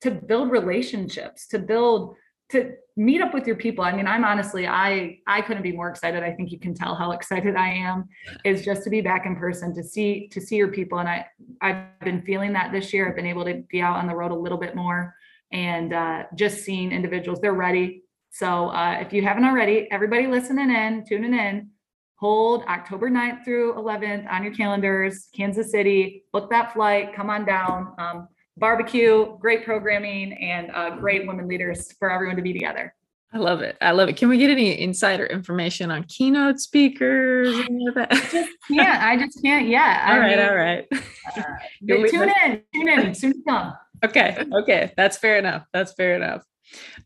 to 0.03 0.11
build 0.11 0.51
relationships 0.51 1.47
to 1.49 1.59
build 1.59 2.17
to 2.49 2.75
meet 2.97 3.21
up 3.21 3.35
with 3.35 3.47
your 3.47 3.57
people. 3.57 3.85
I 3.85 3.93
mean 3.93 4.07
i'm 4.07 4.25
honestly 4.25 4.67
i 4.67 5.19
i 5.27 5.41
couldn't 5.41 5.62
be 5.62 5.73
more 5.73 5.89
excited. 5.89 6.23
I 6.23 6.33
think 6.33 6.51
you 6.51 6.59
can 6.59 6.75
tell 6.75 6.95
how 6.97 7.12
excited 7.12 7.55
i 7.55 7.69
am 7.69 8.09
is 8.45 8.65
just 8.65 8.83
to 8.85 8.91
be 8.91 9.01
back 9.01 9.25
in 9.25 9.37
person 9.37 9.73
to 9.77 9.85
see 9.85 10.29
to 10.33 10.41
see 10.41 10.57
your 10.57 10.69
people. 10.69 10.99
And 10.99 11.09
i 11.09 11.27
i've 11.62 12.01
been 12.01 12.23
feeling 12.23 12.53
that 12.55 12.73
this 12.73 12.93
year. 12.93 13.09
I've 13.09 13.17
been 13.17 13.27
able 13.27 13.45
to 13.45 13.62
be 13.71 13.81
out 13.81 13.97
on 13.97 14.09
the 14.09 14.15
road 14.15 14.33
a 14.33 14.35
little 14.35 14.59
bit 14.59 14.75
more 14.75 15.15
and 15.53 15.93
uh, 15.93 16.25
just 16.35 16.65
seeing 16.65 16.93
individuals, 16.93 17.41
they're 17.41 17.53
ready. 17.53 18.03
So 18.31 18.69
uh, 18.69 18.99
if 19.01 19.13
you 19.13 19.23
haven't 19.23 19.45
already, 19.45 19.89
everybody 19.91 20.27
listening 20.27 20.71
in, 20.71 21.05
tuning 21.09 21.35
in, 21.35 21.71
hold 22.17 22.65
October 22.65 23.11
9th 23.11 23.45
through 23.45 23.75
11th 23.75 24.31
on 24.31 24.43
your 24.43 24.55
calendars, 24.55 25.29
Kansas 25.35 25.71
City, 25.71 26.25
book 26.33 26.51
that 26.51 26.73
flight, 26.73 27.15
come 27.15 27.31
on 27.31 27.45
down. 27.45 27.95
Um, 27.99 28.29
barbecue, 28.57 29.37
great 29.39 29.65
programming, 29.65 30.33
and 30.35 30.71
uh, 30.75 30.97
great 30.97 31.27
women 31.27 31.47
leaders 31.47 31.93
for 31.99 32.11
everyone 32.11 32.37
to 32.37 32.43
be 32.43 32.53
together. 32.53 32.95
I 33.33 33.39
love 33.39 33.61
it. 33.61 33.77
I 33.83 33.91
love 33.91 34.09
it. 34.09 34.17
Can 34.17 34.29
we 34.29 34.39
get 34.39 34.51
any 34.51 34.81
insider 34.81 35.27
information 35.27 35.91
on 35.91 36.05
keynote 36.05 36.59
speakers? 36.59 37.55
That? 37.95 38.09
I 38.11 38.17
just 38.17 38.53
can't. 38.69 39.03
I 39.03 39.17
just 39.17 39.43
can't 39.43 39.69
yet. 39.69 40.03
all 40.07 40.15
I 40.15 40.19
right, 40.19 40.37
mean, 40.39 40.49
all 40.49 40.55
right. 40.55 40.87
Uh, 40.93 41.43
tune 42.09 42.33
in. 42.45 42.63
Tune 42.75 42.89
in. 42.89 43.15
Soon 43.15 43.33
to 43.33 43.43
come 43.47 43.75
okay 44.05 44.45
okay 44.53 44.93
that's 44.97 45.17
fair 45.17 45.39
enough 45.39 45.65
that's 45.73 45.93
fair 45.93 46.15
enough. 46.15 46.43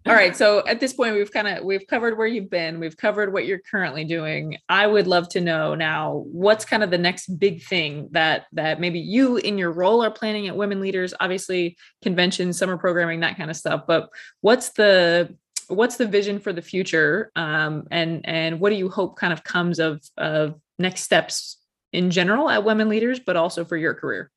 All 0.07 0.14
right 0.14 0.35
so 0.35 0.66
at 0.66 0.81
this 0.81 0.94
point 0.94 1.14
we've 1.14 1.31
kind 1.31 1.46
of 1.46 1.64
we've 1.64 1.87
covered 1.87 2.16
where 2.16 2.26
you've 2.26 2.48
been 2.48 2.81
we've 2.81 2.96
covered 2.96 3.33
what 3.33 3.46
you're 3.46 3.61
currently 3.70 4.05
doing. 4.05 4.57
I 4.68 4.87
would 4.87 5.07
love 5.07 5.29
to 5.31 5.40
know 5.40 5.74
now 5.74 6.24
what's 6.33 6.64
kind 6.64 6.83
of 6.83 6.90
the 6.90 6.98
next 6.98 7.38
big 7.38 7.62
thing 7.62 8.09
that 8.12 8.46
that 8.53 8.81
maybe 8.81 9.00
you 9.00 9.37
in 9.37 9.59
your 9.59 9.70
role 9.70 10.03
are 10.03 10.11
planning 10.11 10.48
at 10.48 10.57
women 10.57 10.81
leaders 10.81 11.12
obviously 11.20 11.76
conventions 12.00 12.57
summer 12.57 12.79
programming 12.79 13.20
that 13.20 13.37
kind 13.37 13.50
of 13.50 13.57
stuff 13.57 13.83
but 13.87 14.09
what's 14.40 14.70
the 14.70 15.37
what's 15.70 15.96
the 15.96 16.07
vision 16.07 16.40
for 16.40 16.53
the 16.53 16.62
future 16.62 17.31
um, 17.37 17.87
and 17.90 18.26
and 18.29 18.61
what 18.61 18.70
do 18.70 18.76
you 18.76 18.88
hope 18.88 19.16
kind 19.16 19.33
of 19.33 19.44
comes 19.44 19.79
of 19.79 20.03
of 20.16 20.61
next 20.79 21.03
steps 21.03 21.59
in 21.92 22.11
general 22.11 22.50
at 22.50 22.64
women 22.64 22.88
leaders 22.88 23.20
but 23.20 23.37
also 23.37 23.64
for 23.64 23.76
your 23.76 23.94
career 23.94 24.31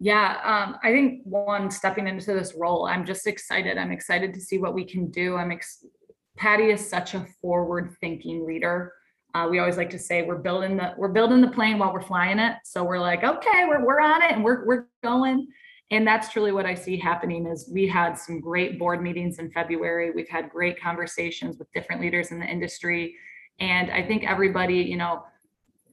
yeah, 0.00 0.38
um, 0.44 0.76
I 0.82 0.92
think 0.92 1.22
one 1.24 1.70
stepping 1.70 2.08
into 2.08 2.34
this 2.34 2.54
role, 2.54 2.86
I'm 2.86 3.04
just 3.04 3.26
excited. 3.26 3.78
I'm 3.78 3.92
excited 3.92 4.34
to 4.34 4.40
see 4.40 4.58
what 4.58 4.74
we 4.74 4.84
can 4.84 5.10
do. 5.10 5.36
I'm 5.36 5.52
ex- 5.52 5.84
Patti 6.36 6.70
is 6.70 6.88
such 6.88 7.14
a 7.14 7.26
forward-thinking 7.40 8.46
leader. 8.46 8.92
Uh, 9.34 9.48
we 9.50 9.58
always 9.58 9.76
like 9.76 9.90
to 9.90 9.98
say 9.98 10.22
we're 10.22 10.36
building 10.36 10.76
the 10.76 10.94
we're 10.96 11.08
building 11.08 11.40
the 11.40 11.50
plane 11.50 11.78
while 11.78 11.92
we're 11.92 12.00
flying 12.00 12.38
it. 12.38 12.56
So 12.64 12.84
we're 12.84 13.00
like, 13.00 13.24
okay, 13.24 13.64
we're 13.66 13.84
we're 13.84 14.00
on 14.00 14.22
it 14.22 14.32
and 14.32 14.44
we're 14.44 14.64
we're 14.64 14.86
going. 15.02 15.48
And 15.90 16.06
that's 16.06 16.32
truly 16.32 16.52
what 16.52 16.66
I 16.66 16.74
see 16.74 16.96
happening 16.96 17.46
is 17.46 17.70
we 17.72 17.86
had 17.86 18.14
some 18.14 18.40
great 18.40 18.78
board 18.78 19.02
meetings 19.02 19.38
in 19.38 19.50
February. 19.50 20.10
We've 20.12 20.28
had 20.28 20.50
great 20.50 20.80
conversations 20.80 21.58
with 21.58 21.70
different 21.72 22.00
leaders 22.00 22.30
in 22.30 22.38
the 22.38 22.46
industry. 22.46 23.16
And 23.60 23.90
I 23.90 24.02
think 24.02 24.24
everybody, 24.24 24.76
you 24.76 24.96
know, 24.96 25.24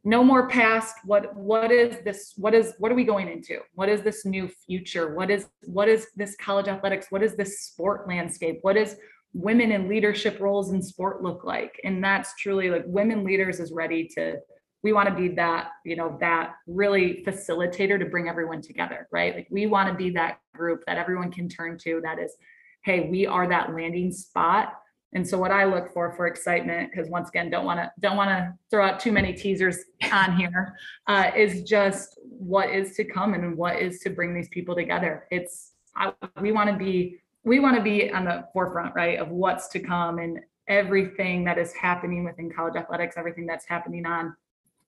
no 0.04 0.24
more 0.24 0.48
past. 0.48 0.96
What 1.06 1.36
what 1.36 1.72
is 1.72 2.04
this 2.04 2.34
what 2.38 2.54
is 2.54 2.74
what 2.80 2.92
are 2.92 2.96
we 2.96 3.04
going 3.04 3.28
into? 3.28 3.60
What 3.74 3.90
is 3.90 4.02
this 4.02 4.26
new 4.26 4.48
future? 4.48 5.14
What 5.14 5.30
is 5.30 5.48
what 5.66 5.88
is 5.88 6.08
this 6.16 6.36
college 6.38 6.68
athletics? 6.68 7.08
What 7.10 7.22
is 7.22 7.36
this 7.36 7.62
sport 7.62 8.08
landscape? 8.08 8.60
What 8.64 8.78
is 8.78 8.96
women 9.34 9.72
in 9.72 9.88
leadership 9.88 10.40
roles 10.40 10.72
in 10.74 10.82
sport 10.82 11.22
look 11.22 11.44
like? 11.44 11.80
And 11.84 12.04
that's 12.04 12.36
truly 12.36 12.70
like 12.70 12.84
women 12.88 13.24
leaders 13.24 13.60
is 13.60 13.72
ready 13.72 14.08
to 14.16 14.38
we 14.84 14.94
want 14.94 15.08
to 15.08 15.14
be 15.14 15.28
that 15.36 15.70
you 15.86 15.96
know 15.96 16.18
that 16.20 16.56
really 16.66 17.24
facilitator 17.26 18.00
to 18.00 18.06
bring 18.06 18.28
everyone 18.28 18.62
together 18.62 19.08
right? 19.12 19.36
Like 19.36 19.48
we 19.52 19.68
want 19.68 19.90
to 19.90 19.96
be 19.96 20.10
that 20.12 20.40
group 20.56 20.84
that 20.88 20.98
everyone 20.98 21.32
can 21.32 21.48
turn 21.48 21.78
to 21.84 22.02
that 22.04 22.18
is 22.18 22.36
hey 22.84 23.08
we 23.08 23.28
are 23.28 23.48
that 23.48 23.76
landing 23.76 24.12
spot 24.12 24.81
and 25.14 25.28
so 25.28 25.38
what 25.38 25.52
i 25.52 25.66
look 25.66 25.94
for 25.94 26.14
for 26.16 26.28
excitement 26.28 26.90
because 26.92 27.10
once 27.10 27.30
again 27.30 27.50
don't 27.50 27.66
want 27.66 27.80
to 27.80 27.92
don't 28.00 28.18
want 28.18 28.30
to 28.30 28.54
throw 28.70 28.86
out 28.86 29.00
too 29.00 29.12
many 29.12 29.34
teasers 29.34 29.78
on 30.12 30.36
here 30.36 30.74
uh, 31.08 31.32
is 31.36 31.64
just 31.64 32.20
what 32.22 32.70
is 32.70 32.96
to 32.96 33.04
come 33.04 33.34
and 33.34 33.58
what 33.58 33.80
is 33.80 34.00
to 34.00 34.10
bring 34.10 34.34
these 34.34 34.50
people 34.50 34.76
together 34.76 35.26
it's 35.32 35.72
I, 35.96 36.14
we 36.40 36.52
want 36.52 36.70
to 36.70 36.76
be 36.78 37.22
we 37.44 37.60
want 37.60 37.76
to 37.76 37.82
be 37.82 38.12
on 38.12 38.26
the 38.26 38.48
forefront, 38.54 38.94
right, 38.96 39.20
of 39.20 39.30
what's 39.30 39.68
to 39.70 39.80
come 39.80 40.20
and 40.20 40.40
everything 40.68 41.44
that 41.46 41.58
is 41.58 41.74
happening 41.74 42.24
within 42.24 42.52
college 42.52 42.76
athletics, 42.76 43.16
everything 43.18 43.46
that's 43.46 43.66
happening 43.66 44.06
on 44.06 44.36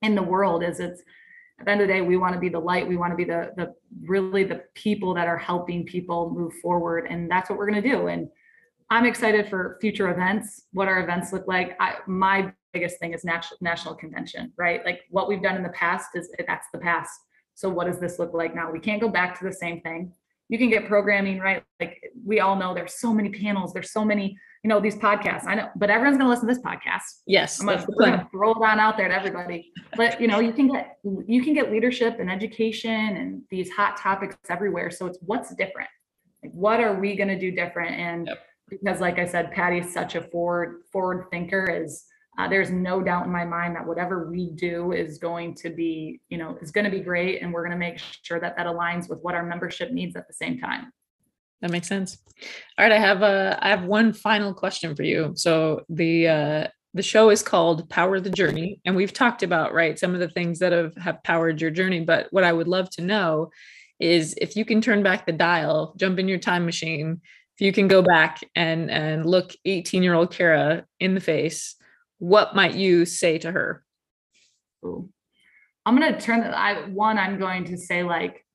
in 0.02 0.16
the 0.16 0.22
world 0.22 0.64
is 0.64 0.80
it's 0.80 1.02
at 1.60 1.66
the 1.66 1.72
end 1.72 1.82
of 1.82 1.88
the 1.88 1.94
day, 1.94 2.02
we 2.02 2.18
want 2.18 2.34
to 2.34 2.40
be 2.40 2.50
the 2.50 2.60
light. 2.60 2.88
We 2.88 2.98
want 2.98 3.12
to 3.12 3.18
be 3.18 3.24
the 3.24 3.52
the 3.56 3.74
really 4.02 4.44
the 4.44 4.64
people 4.74 5.14
that 5.14 5.28
are 5.28 5.38
helping 5.38 5.86
people 5.86 6.32
move 6.32 6.54
forward. 6.62 7.08
And 7.10 7.30
that's 7.30 7.50
what 7.50 7.60
we're 7.60 7.70
going 7.70 7.82
to 7.82 7.90
do. 7.90 8.08
And 8.08 8.28
I'm 8.90 9.06
excited 9.06 9.50
for 9.50 9.78
future 9.82 10.12
events, 10.12 10.64
what 10.72 10.88
our 10.88 11.02
events 11.04 11.34
look 11.34 11.48
like. 11.48 11.76
I, 11.80 11.96
my 12.08 12.52
biggest 12.74 13.00
thing 13.00 13.14
is 13.14 13.24
national 13.24 13.58
national 13.62 13.96
convention, 13.96 14.52
right? 14.58 14.84
Like 14.86 15.02
what 15.10 15.28
we've 15.28 15.42
done 15.42 15.56
in 15.56 15.64
the 15.64 15.70
past 15.70 16.10
is 16.16 16.30
that's 16.48 16.68
the 16.74 16.80
past. 16.80 17.12
So 17.56 17.70
what 17.70 17.86
does 17.86 18.00
this 18.00 18.20
look 18.20 18.34
like 18.34 18.56
now? 18.56 18.72
We 18.72 18.80
can't 18.80 19.02
go 19.02 19.10
back 19.10 19.38
to 19.40 19.46
the 19.46 19.54
same 19.54 19.82
thing 19.82 20.14
you 20.50 20.58
can 20.58 20.70
get 20.70 20.88
programming 20.88 21.40
right 21.40 21.64
like 21.80 22.02
we 22.26 22.40
all 22.40 22.56
know 22.56 22.74
there's 22.74 22.94
so 22.94 23.14
many 23.14 23.30
panels 23.30 23.74
there's 23.74 23.92
so 23.92 24.04
many 24.04 24.38
you 24.64 24.68
know 24.68 24.80
these 24.80 24.96
podcasts 24.96 25.46
i 25.48 25.56
know 25.56 25.70
but 25.76 25.90
everyone's 25.90 26.18
going 26.18 26.28
to 26.28 26.30
listen 26.30 26.48
to 26.48 26.54
this 26.54 26.64
podcast 26.64 27.22
yes 27.26 27.60
i'm 27.60 27.66
going 27.66 27.80
to 27.80 28.28
throw 28.32 28.52
it 28.52 28.58
on 28.58 28.80
out 28.80 28.98
there 28.98 29.08
to 29.08 29.16
everybody 29.16 29.72
but 29.96 30.20
you 30.20 30.28
know 30.28 30.40
you 30.40 30.54
can 30.54 30.68
get 30.68 30.98
you 31.26 31.44
can 31.44 31.54
get 31.54 31.72
leadership 31.72 32.20
and 32.20 32.30
education 32.30 33.18
and 33.18 33.42
these 33.50 33.72
hot 33.72 33.98
topics 33.98 34.36
everywhere 34.50 34.92
so 34.92 35.06
it's 35.06 35.18
what's 35.22 35.56
different 35.56 35.90
like 36.44 36.52
what 36.52 36.80
are 36.80 37.00
we 37.00 37.16
going 37.16 37.30
to 37.30 37.40
do 37.40 37.52
different 37.52 37.92
and 37.92 38.28
yep. 38.28 38.40
Because 38.82 39.02
like 39.02 39.20
i 39.20 39.26
said 39.26 39.52
Patti 39.52 39.80
is 39.80 39.94
such 39.94 40.16
a 40.16 40.22
forward 40.22 40.84
forward 40.92 41.26
thinker 41.32 41.66
is 41.70 42.06
uh, 42.38 42.48
there's 42.48 42.72
no 42.72 43.02
doubt 43.02 43.26
in 43.26 43.32
my 43.32 43.46
mind 43.46 43.76
that 43.76 43.86
whatever 43.86 44.30
we 44.30 44.52
do 44.52 44.92
is 44.92 45.20
going 45.20 45.54
to 45.54 45.70
be, 45.70 46.20
you 46.30 46.38
know, 46.38 46.58
is 46.62 46.72
going 46.72 46.86
to 46.86 46.90
be 46.90 47.00
great, 47.00 47.42
and 47.42 47.54
we're 47.54 47.62
going 47.62 47.72
to 47.72 47.78
make 47.78 48.00
sure 48.00 48.40
that 48.40 48.58
that 48.58 48.66
aligns 48.66 49.08
with 49.08 49.20
what 49.22 49.36
our 49.36 49.46
membership 49.46 49.92
needs 49.92 50.16
at 50.16 50.28
the 50.28 50.34
same 50.34 50.60
time. 50.60 50.92
That 51.62 51.72
makes 51.72 51.88
sense. 51.88 52.18
All 52.78 52.86
right, 52.86 52.92
I 52.92 52.98
have 52.98 53.22
a 53.22 53.60
I 53.62 53.70
have 53.70 53.84
one 53.84 54.14
final 54.14 54.54
question 54.54 54.96
for 54.96 55.04
you. 55.04 55.34
So 55.36 55.82
the 55.90 56.28
uh, 56.28 56.68
the 56.96 57.04
show 57.04 57.30
is 57.30 57.44
called 57.44 57.88
Power 57.90 58.20
the 58.20 58.32
Journey, 58.32 58.82
and 58.84 58.96
we've 58.96 59.14
talked 59.14 59.44
about 59.44 59.74
right 59.74 59.98
some 59.98 60.16
of 60.16 60.20
the 60.20 60.30
things 60.30 60.60
that 60.60 60.72
have 60.72 60.96
have 60.98 61.24
powered 61.24 61.62
your 61.62 61.72
journey. 61.72 62.00
But 62.00 62.28
what 62.32 62.44
I 62.44 62.52
would 62.52 62.68
love 62.68 62.90
to 62.92 63.02
know 63.04 63.52
is 64.00 64.34
if 64.42 64.56
you 64.56 64.66
can 64.66 64.82
turn 64.82 65.04
back 65.04 65.26
the 65.26 65.32
dial, 65.32 65.94
jump 65.98 66.18
in 66.18 66.28
your 66.28 66.40
time 66.40 66.66
machine, 66.66 67.22
if 67.56 67.62
you 67.62 67.72
can 67.72 67.88
go 67.88 68.02
back 68.02 68.40
and 68.56 68.90
and 68.90 69.26
look 69.26 69.54
18 69.66 70.04
year 70.04 70.14
old 70.14 70.32
Kara 70.32 70.86
in 71.00 71.14
the 71.14 71.22
face 71.22 71.76
what 72.24 72.56
might 72.56 72.74
you 72.74 73.04
say 73.04 73.38
to 73.38 73.52
her? 73.52 73.84
Ooh. 74.86 75.10
I'm 75.86 75.98
going 75.98 76.14
to 76.14 76.20
turn 76.20 76.40
the, 76.40 76.58
I, 76.58 76.88
one, 76.88 77.18
I'm 77.18 77.38
going 77.38 77.66
to 77.66 77.78
say 77.78 78.02
like, 78.02 78.46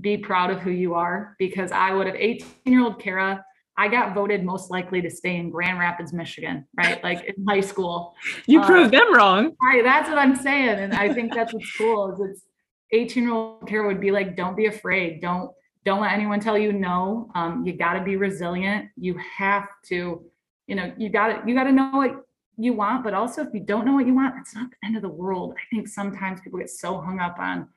be 0.00 0.16
proud 0.16 0.50
of 0.50 0.58
who 0.58 0.72
you 0.72 0.94
are 0.94 1.36
because 1.38 1.70
I 1.70 1.92
would 1.92 2.08
have 2.08 2.16
18 2.16 2.48
year 2.64 2.82
old 2.82 2.98
Kara. 2.98 3.44
I 3.78 3.86
got 3.86 4.14
voted 4.14 4.42
most 4.42 4.68
likely 4.68 5.00
to 5.02 5.10
stay 5.10 5.36
in 5.36 5.50
Grand 5.50 5.78
Rapids, 5.78 6.12
Michigan, 6.12 6.66
right? 6.76 7.02
Like 7.04 7.24
in 7.24 7.46
high 7.46 7.60
school. 7.60 8.16
You 8.46 8.60
uh, 8.60 8.66
proved 8.66 8.92
them 8.92 9.14
wrong. 9.14 9.52
Right. 9.62 9.84
That's 9.84 10.08
what 10.08 10.18
I'm 10.18 10.34
saying. 10.34 10.80
And 10.80 10.92
I 10.92 11.12
think 11.14 11.34
that's 11.34 11.54
what's 11.54 11.76
cool 11.76 12.12
is 12.14 12.30
it's 12.30 12.42
18 12.90 13.22
year 13.22 13.32
old 13.32 13.68
Kara 13.68 13.86
would 13.86 14.00
be 14.00 14.10
like, 14.10 14.34
don't 14.36 14.56
be 14.56 14.66
afraid. 14.66 15.20
Don't, 15.22 15.52
don't 15.86 16.00
let 16.00 16.12
anyone 16.12 16.40
tell 16.40 16.58
you 16.58 16.72
no. 16.72 17.30
Um, 17.36 17.64
you 17.64 17.72
got 17.72 17.94
to 17.94 18.02
be 18.02 18.16
resilient. 18.16 18.88
You 18.96 19.16
have 19.38 19.68
to, 19.84 20.20
you 20.66 20.74
know, 20.74 20.92
you 20.98 21.08
got 21.08 21.28
to, 21.28 21.42
you 21.48 21.54
got 21.54 21.64
to 21.64 21.72
know 21.72 21.90
what 21.92 22.26
you 22.58 22.72
want, 22.72 23.04
but 23.04 23.14
also 23.14 23.42
if 23.42 23.54
you 23.54 23.60
don't 23.60 23.86
know 23.86 23.92
what 23.94 24.04
you 24.04 24.12
want, 24.12 24.34
it's 24.40 24.52
not 24.52 24.68
the 24.68 24.84
end 24.84 24.96
of 24.96 25.02
the 25.02 25.08
world. 25.08 25.54
I 25.56 25.62
think 25.72 25.86
sometimes 25.86 26.40
people 26.40 26.58
get 26.58 26.70
so 26.70 27.00
hung 27.00 27.20
up 27.20 27.38
on, 27.38 27.68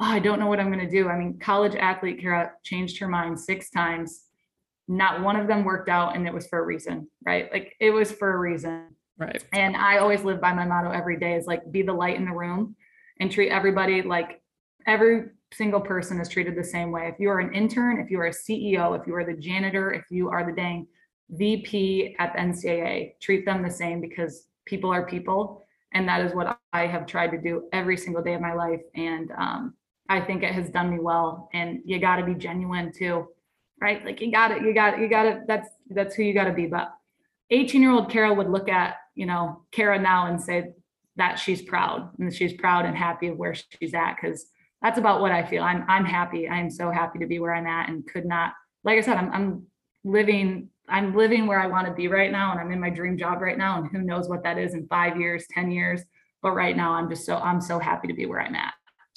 oh, 0.00 0.06
I 0.06 0.20
don't 0.20 0.40
know 0.40 0.46
what 0.46 0.58
I'm 0.58 0.72
going 0.72 0.84
to 0.84 0.90
do. 0.90 1.10
I 1.10 1.18
mean, 1.18 1.38
college 1.38 1.74
athlete 1.74 2.18
Kara 2.18 2.52
changed 2.64 2.98
her 2.98 3.08
mind 3.08 3.38
six 3.38 3.68
times. 3.68 4.22
Not 4.88 5.20
one 5.20 5.36
of 5.36 5.46
them 5.46 5.62
worked 5.62 5.90
out, 5.90 6.16
and 6.16 6.26
it 6.26 6.34
was 6.34 6.46
for 6.48 6.60
a 6.60 6.64
reason, 6.64 7.08
right? 7.24 7.52
Like 7.52 7.76
it 7.78 7.90
was 7.90 8.10
for 8.10 8.32
a 8.32 8.38
reason. 8.38 8.96
Right. 9.18 9.44
And 9.52 9.76
I 9.76 9.98
always 9.98 10.24
live 10.24 10.40
by 10.40 10.54
my 10.54 10.64
motto 10.64 10.90
every 10.90 11.18
day 11.18 11.34
is 11.34 11.46
like 11.46 11.70
be 11.70 11.82
the 11.82 11.92
light 11.92 12.16
in 12.16 12.24
the 12.24 12.32
room 12.32 12.74
and 13.20 13.30
treat 13.30 13.50
everybody 13.50 14.00
like 14.00 14.40
every 14.86 15.26
single 15.52 15.80
person 15.80 16.20
is 16.20 16.28
treated 16.28 16.56
the 16.56 16.64
same 16.64 16.90
way. 16.92 17.08
If 17.08 17.18
you 17.18 17.28
are 17.30 17.40
an 17.40 17.52
intern, 17.54 18.00
if 18.00 18.10
you 18.10 18.20
are 18.20 18.26
a 18.26 18.30
CEO, 18.30 18.98
if 18.98 19.06
you 19.06 19.14
are 19.14 19.24
the 19.24 19.34
janitor, 19.34 19.92
if 19.92 20.04
you 20.10 20.30
are 20.30 20.44
the 20.44 20.52
dang 20.52 20.86
VP 21.30 22.16
at 22.18 22.32
the 22.32 22.38
NCAA, 22.38 23.18
treat 23.20 23.44
them 23.44 23.62
the 23.62 23.70
same 23.70 24.00
because 24.00 24.46
people 24.64 24.92
are 24.92 25.06
people. 25.06 25.64
And 25.92 26.08
that 26.08 26.24
is 26.24 26.34
what 26.34 26.58
I 26.72 26.86
have 26.86 27.06
tried 27.06 27.32
to 27.32 27.38
do 27.38 27.68
every 27.72 27.96
single 27.96 28.22
day 28.22 28.34
of 28.34 28.40
my 28.40 28.54
life. 28.54 28.80
And 28.94 29.32
um, 29.36 29.74
I 30.08 30.20
think 30.20 30.42
it 30.42 30.52
has 30.52 30.70
done 30.70 30.90
me 30.90 30.98
well. 31.00 31.48
And 31.52 31.80
you 31.84 31.98
got 31.98 32.16
to 32.16 32.24
be 32.24 32.34
genuine 32.34 32.92
too, 32.92 33.26
right? 33.80 34.04
Like 34.04 34.20
you 34.20 34.30
got 34.30 34.52
it, 34.52 34.62
you 34.62 34.72
got 34.72 34.94
it, 34.94 35.00
you 35.00 35.08
got 35.08 35.26
it. 35.26 35.46
That's 35.46 35.68
that's 35.88 36.14
who 36.14 36.22
you 36.22 36.32
got 36.32 36.44
to 36.44 36.52
be. 36.52 36.66
But 36.66 36.92
18 37.50 37.82
year 37.82 37.90
old 37.90 38.10
Kara 38.10 38.32
would 38.32 38.48
look 38.48 38.68
at 38.68 38.96
you 39.16 39.26
know 39.26 39.62
Kara 39.72 39.98
now 39.98 40.26
and 40.26 40.40
say 40.40 40.70
that 41.16 41.38
she's 41.38 41.62
proud 41.62 42.10
and 42.18 42.32
she's 42.32 42.52
proud 42.52 42.86
and 42.86 42.96
happy 42.96 43.28
of 43.28 43.36
where 43.36 43.54
she's 43.54 43.94
at 43.94 44.16
because 44.20 44.46
that's 44.82 44.98
about 44.98 45.20
what 45.20 45.32
I 45.32 45.44
feel. 45.44 45.62
I'm 45.62 45.84
I'm 45.88 46.04
happy. 46.04 46.48
I'm 46.48 46.70
so 46.70 46.90
happy 46.90 47.18
to 47.18 47.26
be 47.26 47.38
where 47.38 47.54
I'm 47.54 47.66
at 47.66 47.88
and 47.88 48.06
could 48.06 48.24
not. 48.24 48.52
Like 48.84 48.98
I 48.98 49.02
said, 49.02 49.16
I'm 49.16 49.32
I'm 49.32 49.66
living 50.04 50.68
I'm 50.88 51.14
living 51.14 51.46
where 51.46 51.60
I 51.60 51.66
want 51.66 51.86
to 51.86 51.92
be 51.92 52.08
right 52.08 52.32
now 52.32 52.50
and 52.50 52.60
I'm 52.60 52.72
in 52.72 52.80
my 52.80 52.90
dream 52.90 53.16
job 53.16 53.40
right 53.40 53.56
now. 53.56 53.78
And 53.78 53.88
who 53.90 54.02
knows 54.02 54.28
what 54.28 54.42
that 54.42 54.58
is 54.58 54.74
in 54.74 54.86
five 54.88 55.20
years, 55.20 55.46
10 55.52 55.70
years. 55.70 56.02
But 56.42 56.52
right 56.52 56.76
now 56.76 56.94
I'm 56.94 57.08
just 57.08 57.24
so 57.24 57.36
I'm 57.36 57.60
so 57.60 57.78
happy 57.78 58.08
to 58.08 58.14
be 58.14 58.26
where 58.26 58.40
I'm 58.40 58.54
at. 58.54 58.74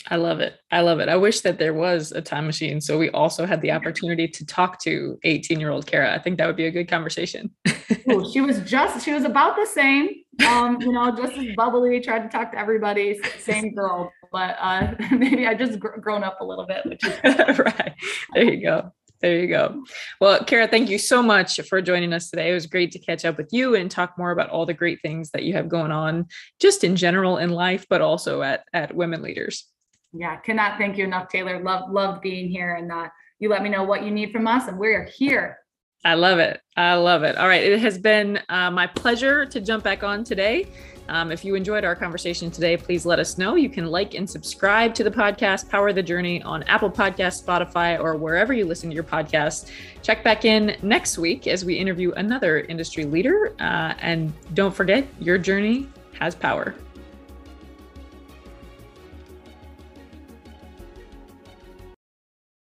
I 0.09 0.17
love 0.17 0.41
it. 0.41 0.59
I 0.69 0.81
love 0.81 0.99
it. 0.99 1.07
I 1.07 1.15
wish 1.15 1.41
that 1.41 1.59
there 1.59 1.73
was 1.73 2.11
a 2.11 2.21
time 2.21 2.45
machine. 2.45 2.81
So 2.81 2.97
we 2.97 3.09
also 3.11 3.45
had 3.45 3.61
the 3.61 3.71
opportunity 3.71 4.27
to 4.27 4.45
talk 4.45 4.79
to 4.81 5.17
18 5.23 5.59
year 5.59 5.69
old 5.69 5.85
Kara. 5.85 6.13
I 6.13 6.19
think 6.19 6.37
that 6.37 6.47
would 6.47 6.57
be 6.57 6.65
a 6.65 6.71
good 6.71 6.89
conversation. 6.89 7.51
Ooh, 8.11 8.29
she 8.31 8.41
was 8.41 8.59
just, 8.59 9.05
she 9.05 9.13
was 9.13 9.23
about 9.23 9.55
the 9.55 9.65
same, 9.65 10.09
um, 10.47 10.81
you 10.81 10.91
know, 10.91 11.15
just 11.15 11.37
as 11.37 11.55
bubbly, 11.55 11.99
tried 11.99 12.23
to 12.23 12.29
talk 12.29 12.51
to 12.51 12.57
everybody, 12.57 13.19
same 13.39 13.73
girl, 13.73 14.11
but 14.31 14.55
uh, 14.59 14.93
maybe 15.11 15.45
I 15.45 15.53
just 15.53 15.79
gr- 15.79 15.99
grown 15.99 16.23
up 16.23 16.39
a 16.41 16.45
little 16.45 16.65
bit, 16.65 16.85
which 16.85 17.03
is 17.03 17.19
right. 17.59 17.93
There 18.33 18.43
you 18.43 18.61
go. 18.61 18.91
There 19.21 19.39
you 19.39 19.47
go. 19.47 19.85
Well, 20.19 20.43
Kara, 20.43 20.67
thank 20.67 20.89
you 20.89 20.97
so 20.97 21.23
much 21.23 21.57
for 21.69 21.81
joining 21.81 22.11
us 22.11 22.29
today. 22.29 22.51
It 22.51 22.53
was 22.53 22.65
great 22.65 22.91
to 22.91 22.99
catch 22.99 23.23
up 23.23 23.37
with 23.37 23.49
you 23.53 23.75
and 23.75 23.89
talk 23.89 24.17
more 24.17 24.31
about 24.31 24.49
all 24.49 24.65
the 24.65 24.73
great 24.73 25.01
things 25.01 25.31
that 25.31 25.43
you 25.43 25.53
have 25.53 25.69
going 25.69 25.91
on, 25.91 26.27
just 26.59 26.83
in 26.83 26.97
general 26.97 27.37
in 27.37 27.49
life, 27.49 27.85
but 27.89 28.01
also 28.01 28.41
at 28.41 28.65
at 28.73 28.93
Women 28.93 29.21
Leaders. 29.21 29.65
Yeah, 30.11 30.35
cannot 30.37 30.77
thank 30.77 30.97
you 30.97 31.05
enough, 31.05 31.29
Taylor. 31.29 31.63
Love 31.63 31.89
love 31.89 32.21
being 32.21 32.49
here, 32.49 32.75
and 32.75 32.91
uh, 32.91 33.07
you 33.39 33.47
let 33.47 33.63
me 33.63 33.69
know 33.69 33.83
what 33.83 34.03
you 34.03 34.11
need 34.11 34.31
from 34.33 34.45
us, 34.45 34.67
and 34.67 34.77
we're 34.77 35.05
here. 35.05 35.57
I 36.05 36.15
love 36.15 36.39
it. 36.39 36.61
I 36.75 36.95
love 36.95 37.23
it. 37.23 37.37
All 37.37 37.47
right, 37.47 37.63
it 37.63 37.79
has 37.79 37.97
been 37.97 38.39
uh, 38.49 38.69
my 38.69 38.87
pleasure 38.87 39.45
to 39.45 39.61
jump 39.61 39.83
back 39.83 40.03
on 40.03 40.23
today. 40.23 40.67
Um, 41.09 41.31
if 41.31 41.43
you 41.43 41.55
enjoyed 41.55 41.83
our 41.83 41.95
conversation 41.95 42.49
today, 42.49 42.77
please 42.77 43.05
let 43.05 43.19
us 43.19 43.37
know. 43.37 43.55
You 43.55 43.69
can 43.69 43.87
like 43.87 44.13
and 44.13 44.29
subscribe 44.29 44.93
to 44.95 45.03
the 45.03 45.11
podcast, 45.11 45.69
Power 45.69 45.91
the 45.91 46.03
Journey, 46.03 46.41
on 46.43 46.63
Apple 46.63 46.89
Podcast, 46.89 47.43
Spotify, 47.43 47.99
or 47.99 48.15
wherever 48.15 48.53
you 48.53 48.65
listen 48.65 48.89
to 48.89 48.95
your 48.95 49.03
podcast. 49.03 49.69
Check 50.01 50.23
back 50.23 50.45
in 50.45 50.77
next 50.81 51.17
week 51.17 51.47
as 51.47 51.65
we 51.65 51.75
interview 51.75 52.11
another 52.13 52.61
industry 52.61 53.05
leader. 53.05 53.53
Uh, 53.59 53.93
and 53.99 54.33
don't 54.53 54.73
forget, 54.73 55.05
your 55.19 55.37
journey 55.37 55.89
has 56.19 56.35
power. 56.35 56.73